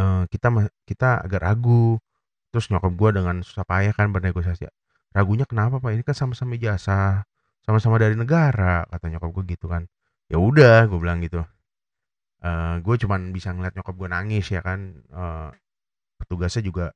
Uh, 0.00 0.24
kita 0.32 0.72
kita 0.88 1.20
agak 1.20 1.44
ragu. 1.44 2.00
Terus 2.48 2.72
nyokap 2.72 2.96
gue 2.96 3.10
dengan 3.20 3.44
susah 3.44 3.68
payah 3.68 3.92
kan 3.92 4.08
bernegosiasi. 4.08 4.72
Ragunya 5.12 5.44
kenapa 5.44 5.84
pak? 5.84 5.92
Ini 5.92 6.00
kan 6.00 6.16
sama-sama 6.16 6.56
jasa 6.56 7.28
sama-sama 7.66 7.98
dari 7.98 8.14
negara 8.14 8.86
kata 8.86 9.10
nyokap 9.10 9.30
gue 9.34 9.44
gitu 9.58 9.66
kan. 9.66 9.90
Ya 10.30 10.38
udah 10.38 10.86
gue 10.86 10.98
bilang 11.02 11.18
gitu. 11.18 11.42
Uh, 12.46 12.78
gue 12.78 12.94
cuman 13.02 13.34
bisa 13.34 13.50
ngeliat 13.50 13.74
nyokap 13.74 13.94
gue 13.98 14.08
nangis 14.08 14.46
ya 14.54 14.62
kan. 14.62 15.02
Uh, 15.10 15.50
petugasnya 16.22 16.62
juga 16.62 16.94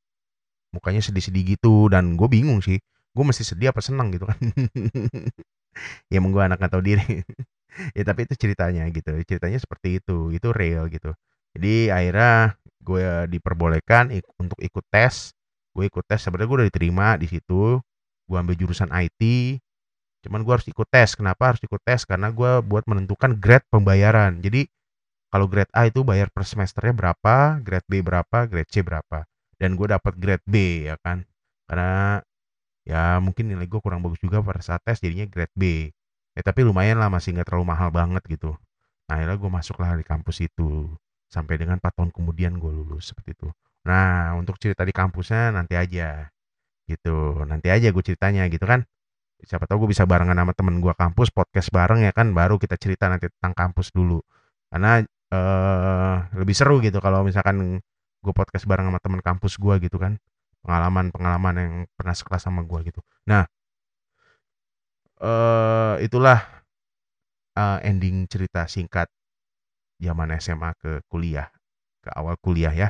mukanya 0.70 1.02
sedih-sedih 1.02 1.58
gitu 1.58 1.90
dan 1.90 2.14
gue 2.14 2.28
bingung 2.30 2.62
sih. 2.62 2.78
Gue 3.10 3.24
mesti 3.26 3.42
sedih 3.42 3.74
apa 3.74 3.82
senang 3.82 4.14
gitu 4.14 4.30
kan. 4.30 4.38
Ya 6.10 6.18
emang 6.18 6.34
gue 6.34 6.42
anak 6.42 6.58
gak 6.58 6.74
tahu 6.74 6.82
diri. 6.82 7.22
Ya 7.94 8.02
tapi 8.02 8.26
itu 8.26 8.34
ceritanya 8.34 8.82
gitu. 8.90 9.14
Ceritanya 9.22 9.54
seperti 9.62 10.02
itu. 10.02 10.34
Itu 10.34 10.50
real 10.50 10.90
gitu. 10.90 11.14
Jadi 11.54 11.86
akhirnya 11.94 12.58
gue 12.82 13.30
diperbolehkan 13.30 14.10
untuk 14.42 14.58
ikut 14.58 14.82
tes. 14.90 15.30
Gue 15.70 15.86
ikut 15.86 16.02
tes. 16.02 16.18
Sebenarnya 16.18 16.50
gue 16.50 16.58
udah 16.62 16.68
diterima 16.68 17.14
di 17.14 17.30
situ. 17.30 17.78
Gue 18.26 18.36
ambil 18.36 18.58
jurusan 18.58 18.90
IT 18.90 19.22
cuman 20.24 20.44
gue 20.44 20.52
harus 20.52 20.68
ikut 20.68 20.88
tes 20.88 21.16
kenapa 21.16 21.54
harus 21.54 21.62
ikut 21.64 21.80
tes 21.82 22.04
karena 22.04 22.28
gue 22.30 22.60
buat 22.64 22.84
menentukan 22.88 23.38
grade 23.40 23.66
pembayaran 23.72 24.40
jadi 24.44 24.68
kalau 25.30 25.46
grade 25.46 25.70
A 25.72 25.86
itu 25.88 26.02
bayar 26.02 26.28
per 26.34 26.44
semesternya 26.44 26.92
berapa 26.92 27.60
grade 27.62 27.88
B 27.88 28.04
berapa 28.04 28.38
grade 28.50 28.70
C 28.70 28.84
berapa 28.84 29.24
dan 29.56 29.76
gue 29.76 29.86
dapat 29.88 30.12
grade 30.20 30.44
B 30.44 30.86
ya 30.88 30.96
kan 31.00 31.24
karena 31.70 32.20
ya 32.84 33.20
mungkin 33.22 33.48
nilai 33.48 33.68
gue 33.68 33.80
kurang 33.80 34.00
bagus 34.04 34.20
juga 34.20 34.40
pada 34.42 34.60
saat 34.60 34.82
tes 34.84 35.00
jadinya 35.00 35.24
grade 35.28 35.54
B 35.56 35.88
ya 36.36 36.42
tapi 36.44 36.64
lumayan 36.66 37.00
lah 37.00 37.08
masih 37.08 37.36
nggak 37.36 37.48
terlalu 37.48 37.72
mahal 37.72 37.88
banget 37.92 38.24
gitu 38.28 38.56
Nah, 39.10 39.18
akhirnya 39.18 39.42
gue 39.42 39.50
masuklah 39.50 39.90
di 39.98 40.06
kampus 40.06 40.38
itu. 40.46 40.86
Sampai 41.26 41.58
dengan 41.58 41.82
4 41.82 41.98
tahun 41.98 42.10
kemudian 42.14 42.62
gue 42.62 42.70
lulus 42.70 43.10
seperti 43.10 43.34
itu. 43.34 43.50
Nah, 43.90 44.38
untuk 44.38 44.54
cerita 44.62 44.86
di 44.86 44.94
kampusnya 44.94 45.50
nanti 45.50 45.74
aja. 45.74 46.30
Gitu. 46.86 47.42
Nanti 47.42 47.74
aja 47.74 47.90
gue 47.90 48.04
ceritanya 48.06 48.46
gitu 48.46 48.62
kan. 48.70 48.86
Siapa 49.46 49.64
tahu 49.68 49.86
gue 49.86 49.90
bisa 49.96 50.04
barengan 50.04 50.36
sama 50.36 50.52
temen 50.56 50.78
gue 50.84 50.92
kampus 50.94 51.32
podcast 51.32 51.68
bareng 51.72 52.04
ya 52.04 52.12
kan 52.12 52.32
baru 52.36 52.60
kita 52.60 52.76
cerita 52.76 53.08
nanti 53.08 53.28
tentang 53.38 53.54
kampus 53.56 53.92
dulu. 53.94 54.20
Karena 54.70 55.00
eh 55.30 56.16
lebih 56.36 56.54
seru 56.56 56.82
gitu 56.82 56.98
kalau 56.98 57.22
misalkan 57.22 57.80
gue 58.20 58.32
podcast 58.36 58.66
bareng 58.66 58.90
sama 58.92 59.00
temen 59.02 59.20
kampus 59.24 59.56
gue 59.56 59.74
gitu 59.84 59.96
kan. 60.00 60.18
Pengalaman-pengalaman 60.60 61.54
yang 61.56 61.72
pernah 61.96 62.12
sekelas 62.12 62.44
sama 62.44 62.60
gue 62.68 62.80
gitu. 62.92 63.00
Nah, 63.24 63.48
eh 65.20 65.94
itulah 66.04 66.40
uh, 67.56 67.78
ending 67.84 68.28
cerita 68.28 68.64
singkat 68.68 69.08
zaman 70.00 70.32
SMA 70.40 70.72
ke 70.80 71.04
kuliah, 71.12 71.48
ke 72.00 72.10
awal 72.16 72.36
kuliah 72.40 72.72
ya. 72.72 72.88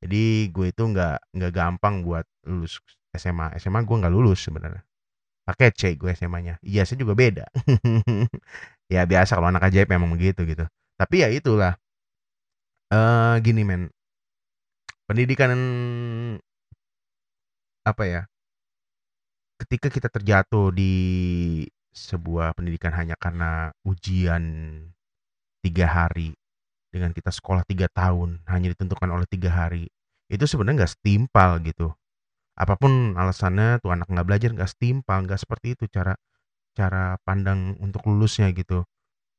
Jadi 0.00 0.48
gue 0.50 0.66
itu 0.72 0.82
nggak 0.82 1.36
nggak 1.36 1.52
gampang 1.54 2.02
buat 2.02 2.26
lulus 2.48 2.80
SMA. 3.14 3.54
SMA 3.60 3.84
gue 3.86 3.96
nggak 4.00 4.12
lulus 4.12 4.42
sebenarnya. 4.42 4.82
Pakai 5.46 5.72
C 5.74 5.96
gue 5.96 6.12
SMA-nya. 6.14 6.60
Iya, 6.62 6.86
saya 6.86 7.00
juga 7.00 7.14
beda. 7.18 7.46
ya 8.94 9.02
biasa 9.08 9.38
kalau 9.38 9.48
anak 9.50 9.66
ajaib 9.70 9.88
memang 9.90 10.12
begitu 10.14 10.44
gitu. 10.46 10.64
Tapi 11.00 11.24
ya 11.24 11.28
itulah. 11.32 11.74
Eh 12.92 13.34
gini 13.42 13.62
men. 13.66 13.90
Pendidikan 15.08 15.50
apa 17.82 18.04
ya? 18.06 18.22
Ketika 19.60 19.92
kita 19.92 20.08
terjatuh 20.08 20.72
di 20.72 20.92
sebuah 21.90 22.54
pendidikan 22.54 22.94
hanya 22.94 23.18
karena 23.18 23.74
ujian 23.82 24.42
tiga 25.60 25.86
hari 25.90 26.32
dengan 26.90 27.10
kita 27.14 27.30
sekolah 27.34 27.66
tiga 27.66 27.90
tahun 27.90 28.42
hanya 28.46 28.72
ditentukan 28.74 29.10
oleh 29.10 29.26
tiga 29.26 29.50
hari 29.50 29.90
itu 30.30 30.46
sebenarnya 30.46 30.86
nggak 30.86 30.92
setimpal 30.94 31.58
gitu 31.66 31.90
apa 32.60 32.76
pun 32.76 33.16
alasannya 33.16 33.80
tuh 33.80 33.96
anak 33.96 34.06
nggak 34.12 34.26
belajar 34.28 34.50
nggak 34.52 34.68
setimpal 34.68 35.24
nggak 35.24 35.40
seperti 35.40 35.72
itu 35.72 35.88
cara 35.88 36.12
cara 36.76 37.16
pandang 37.24 37.76
untuk 37.80 38.04
lulusnya 38.08 38.52
gitu. 38.52 38.84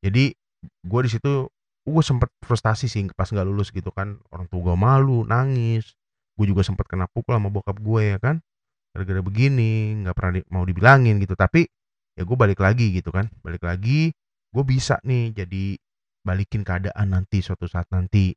Jadi 0.02 0.34
gue 0.66 1.02
di 1.06 1.10
situ 1.10 1.46
gue 1.82 2.04
sempet 2.06 2.30
frustasi 2.42 2.86
sih 2.90 3.06
pas 3.14 3.30
nggak 3.30 3.46
lulus 3.46 3.70
gitu 3.70 3.94
kan. 3.94 4.18
Orang 4.34 4.50
tua 4.50 4.74
gue 4.74 4.76
malu 4.78 5.22
nangis. 5.26 5.94
Gue 6.34 6.50
juga 6.50 6.66
sempet 6.66 6.90
kena 6.90 7.06
pukul 7.10 7.38
sama 7.38 7.54
bokap 7.54 7.78
gue 7.78 8.02
ya 8.16 8.18
kan. 8.18 8.42
Gara-gara 8.92 9.22
begini 9.24 10.02
nggak 10.04 10.16
pernah 10.18 10.32
di, 10.38 10.42
mau 10.50 10.64
dibilangin 10.66 11.22
gitu. 11.22 11.38
Tapi 11.38 11.66
ya 12.18 12.26
gue 12.26 12.38
balik 12.38 12.60
lagi 12.60 12.90
gitu 12.90 13.14
kan. 13.14 13.30
Balik 13.46 13.64
lagi 13.64 14.12
gue 14.52 14.64
bisa 14.66 14.98
nih 15.06 15.32
jadi 15.38 15.78
balikin 16.26 16.66
keadaan 16.66 17.14
nanti 17.14 17.46
suatu 17.46 17.70
saat 17.70 17.86
nanti. 17.94 18.34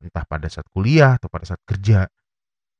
Entah 0.00 0.24
pada 0.24 0.48
saat 0.48 0.64
kuliah 0.72 1.20
atau 1.20 1.28
pada 1.28 1.44
saat 1.44 1.60
kerja 1.64 2.08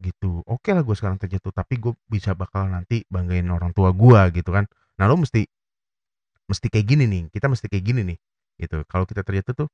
gitu. 0.01 0.41
Oke 0.49 0.71
okay 0.71 0.73
lah 0.77 0.83
gue 0.83 0.97
sekarang 0.97 1.21
terjatuh 1.21 1.53
tapi 1.53 1.77
gue 1.77 1.93
bisa 2.09 2.33
bakal 2.33 2.67
nanti 2.69 3.05
banggain 3.13 3.47
orang 3.53 3.71
tua 3.77 3.93
gue 3.93 4.21
gitu 4.35 4.51
kan. 4.51 4.65
Nah 4.97 5.05
lo 5.07 5.21
mesti 5.21 5.45
mesti 6.49 6.67
kayak 6.67 6.87
gini 6.89 7.05
nih 7.07 7.23
kita 7.31 7.47
mesti 7.47 7.67
kayak 7.69 7.85
gini 7.85 8.03
nih 8.15 8.19
gitu. 8.65 8.83
Kalau 8.89 9.05
kita 9.05 9.23
terjatuh 9.23 9.65
tuh 9.65 9.69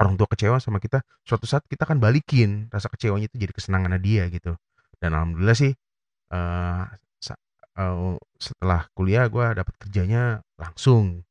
orang 0.00 0.14
tua 0.18 0.26
kecewa 0.30 0.58
sama 0.58 0.78
kita 0.82 1.02
suatu 1.26 1.46
saat 1.46 1.66
kita 1.66 1.86
akan 1.86 1.98
balikin 2.02 2.66
rasa 2.72 2.90
kecewanya 2.90 3.30
itu 3.30 3.36
jadi 3.38 3.52
kesenangannya 3.54 4.00
dia 4.02 4.24
gitu. 4.30 4.54
Dan 5.02 5.18
alhamdulillah 5.18 5.58
sih 5.58 5.74
uh, 6.32 6.86
uh, 7.78 8.16
setelah 8.38 8.86
kuliah 8.96 9.26
gue 9.30 9.46
dapat 9.54 9.74
kerjanya 9.78 10.42
langsung 10.58 11.22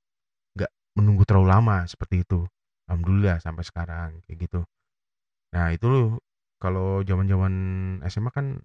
nggak 0.56 0.72
menunggu 0.98 1.24
terlalu 1.28 1.48
lama 1.52 1.78
seperti 1.88 2.24
itu. 2.24 2.44
Alhamdulillah 2.88 3.40
sampai 3.40 3.64
sekarang 3.64 4.10
kayak 4.28 4.38
gitu. 4.48 4.62
Nah 5.56 5.72
itu 5.72 6.20
kalau 6.62 7.02
zaman-zaman 7.02 7.54
SMA 8.06 8.30
kan 8.30 8.62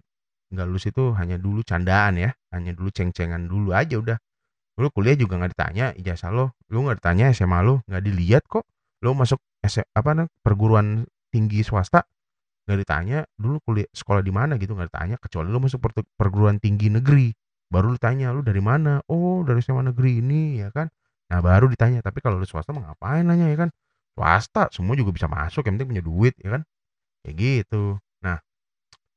nggak 0.53 0.65
lulus 0.69 0.85
itu 0.87 1.11
hanya 1.17 1.35
dulu 1.35 1.65
candaan 1.65 2.15
ya 2.15 2.31
hanya 2.53 2.71
dulu 2.77 2.93
ceng-cengan 2.93 3.49
dulu 3.49 3.73
aja 3.73 3.97
udah. 3.97 4.17
Lu 4.77 4.93
kuliah 4.93 5.17
juga 5.17 5.41
nggak 5.41 5.51
ditanya 5.57 5.85
ijazah 5.97 6.29
lo 6.29 6.53
lu 6.69 6.85
nggak 6.85 7.01
ditanya 7.01 7.33
SMA 7.33 7.59
lo 7.65 7.81
nggak 7.89 8.03
dilihat 8.05 8.45
kok. 8.45 8.69
Lo 9.01 9.17
masuk 9.17 9.41
SMA, 9.65 9.89
apa 9.97 10.09
nih 10.13 10.27
perguruan 10.45 11.09
tinggi 11.33 11.65
swasta 11.65 12.05
nggak 12.69 12.79
ditanya 12.85 13.19
dulu 13.33 13.57
kuliah 13.65 13.89
sekolah 13.89 14.21
di 14.21 14.29
mana 14.29 14.61
gitu 14.61 14.77
nggak 14.77 14.93
ditanya 14.93 15.15
kecuali 15.17 15.49
lo 15.49 15.57
masuk 15.57 15.81
perguruan 16.13 16.61
tinggi 16.61 16.93
negeri. 16.93 17.33
Baru 17.67 17.97
ditanya 17.97 18.31
lu 18.31 18.45
dari 18.45 18.61
mana? 18.61 19.01
Oh 19.09 19.41
dari 19.41 19.59
SMA 19.65 19.89
negeri 19.89 20.21
ini 20.21 20.61
ya 20.61 20.69
kan. 20.69 20.87
Nah 21.33 21.39
baru 21.41 21.65
ditanya 21.67 22.05
tapi 22.05 22.21
kalau 22.21 22.37
lu 22.37 22.45
swasta 22.45 22.71
mah 22.71 22.93
ngapain? 22.93 23.25
nanya 23.25 23.49
ya 23.49 23.57
kan. 23.67 23.69
Swasta 24.13 24.69
semua 24.69 24.93
juga 24.93 25.11
bisa 25.11 25.25
masuk 25.25 25.65
yang 25.65 25.81
penting 25.81 25.89
punya 25.97 26.05
duit 26.05 26.37
ya 26.37 26.61
kan 26.61 26.63
kayak 27.23 27.35
gitu. 27.37 27.97
Nah 28.23 28.37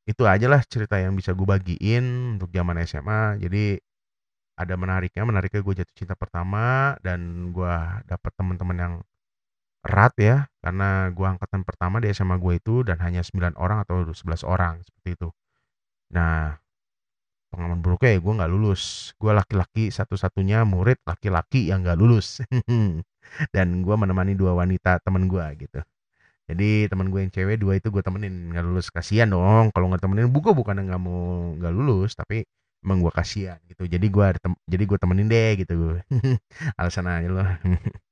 itu 0.09 0.23
aja 0.27 0.47
lah 0.51 0.63
cerita 0.67 0.97
yang 0.99 1.15
bisa 1.15 1.33
gue 1.37 1.47
bagiin 1.47 2.37
untuk 2.39 2.51
zaman 2.51 2.83
SMA 2.83 3.39
jadi 3.39 3.79
ada 4.61 4.75
menariknya 4.77 5.25
menariknya 5.25 5.61
gue 5.65 5.75
jatuh 5.81 5.97
cinta 5.97 6.15
pertama 6.19 6.93
dan 7.01 7.51
gue 7.55 7.75
dapat 8.05 8.33
teman-teman 8.37 8.77
yang 8.77 8.95
erat 9.89 10.13
ya. 10.21 10.37
Karena 10.61 11.09
gue 11.09 11.27
angkatan 11.27 11.65
pertama 11.65 11.97
di 12.03 12.13
SMA 12.13 12.37
gue 12.37 12.61
itu 12.61 12.85
dan 12.85 13.01
hanya 13.01 13.25
9 13.25 13.57
orang 13.57 13.85
atau 13.89 14.05
11 14.05 14.45
orang 14.45 14.85
seperti 14.85 15.17
itu. 15.17 15.29
Nah 16.13 16.61
pengalaman 17.51 17.83
buruknya 17.83 18.15
ya 18.17 18.21
gue 18.21 18.33
nggak 18.37 18.53
lulus. 18.53 19.13
Gue 19.17 19.33
laki-laki 19.33 19.89
satu-satunya 19.89 20.69
murid 20.69 21.01
laki-laki 21.09 21.73
yang 21.73 21.81
nggak 21.81 21.99
lulus. 21.99 22.45
Dan 23.55 23.81
gue 23.87 23.97
menemani 23.97 24.37
dua 24.37 24.53
wanita 24.59 25.01
temen 25.01 25.25
gue 25.31 25.47
gitu 25.65 25.81
jadi 26.51 26.91
temen 26.91 27.15
gue 27.15 27.21
yang 27.23 27.31
cewek 27.31 27.63
dua 27.63 27.79
itu 27.79 27.95
gue 27.95 28.03
temenin. 28.03 28.51
Nggak 28.51 28.65
lulus 28.67 28.91
kasihan 28.91 29.31
dong. 29.31 29.71
Kalau 29.71 29.87
nggak 29.87 30.03
temenin 30.03 30.27
buka 30.35 30.51
bukan 30.51 30.83
nggak 30.83 30.99
mau 30.99 31.55
nggak 31.55 31.71
lulus 31.71 32.19
tapi 32.19 32.43
emang 32.83 33.07
gue 33.07 33.13
kasihan 33.15 33.59
gitu. 33.71 33.87
Jadi 33.87 34.07
gue 34.11 34.27
jadi 34.67 34.85
gue 34.91 34.99
temenin 34.99 35.31
deh 35.31 35.51
gitu. 35.63 36.03
Alasan 36.81 37.07
aja 37.07 37.29
loh 37.31 37.47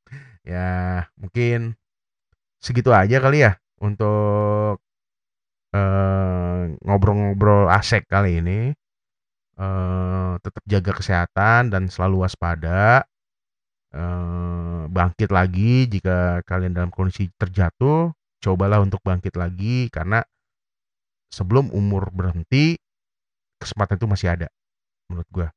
ya 0.51 1.05
mungkin 1.19 1.75
segitu 2.63 2.95
aja 2.95 3.19
kali 3.19 3.43
ya 3.45 3.59
untuk 3.83 4.79
uh, 5.75 6.61
ngobrol-ngobrol 6.87 7.67
asek 7.75 8.07
kali 8.07 8.39
ini. 8.39 8.71
Uh, 9.59 10.39
tetap 10.39 10.63
jaga 10.71 10.93
kesehatan 10.95 11.75
dan 11.75 11.91
selalu 11.91 12.23
waspada. 12.23 13.03
Uh, 13.89 14.87
bangkit 14.93 15.33
lagi 15.33 15.89
jika 15.89 16.45
kalian 16.45 16.77
dalam 16.77 16.93
kondisi 16.93 17.27
terjatuh, 17.41 18.13
cobalah 18.39 18.83
untuk 18.83 19.03
bangkit 19.03 19.35
lagi 19.35 19.91
karena 19.91 20.23
sebelum 21.29 21.71
umur 21.75 22.09
berhenti, 22.15 22.79
kesempatan 23.59 23.99
itu 23.99 24.07
masih 24.09 24.29
ada 24.35 24.49
menurut 25.11 25.29
gua. 25.33 25.49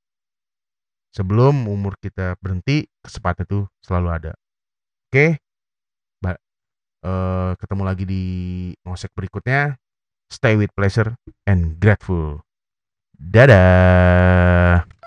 Sebelum 1.12 1.68
umur 1.68 2.00
kita 2.00 2.40
berhenti, 2.40 2.88
kesempatan 3.04 3.44
itu 3.44 3.68
selalu 3.84 4.08
ada. 4.16 4.32
Oke? 5.12 5.44
Ba 6.24 6.40
uh, 7.04 7.52
ketemu 7.60 7.84
lagi 7.84 8.04
di 8.08 8.24
ngosek 8.88 9.12
berikutnya. 9.12 9.76
Stay 10.32 10.56
with 10.56 10.72
pleasure 10.72 11.12
and 11.44 11.76
grateful. 11.84 12.40
Dadah. 13.20 15.01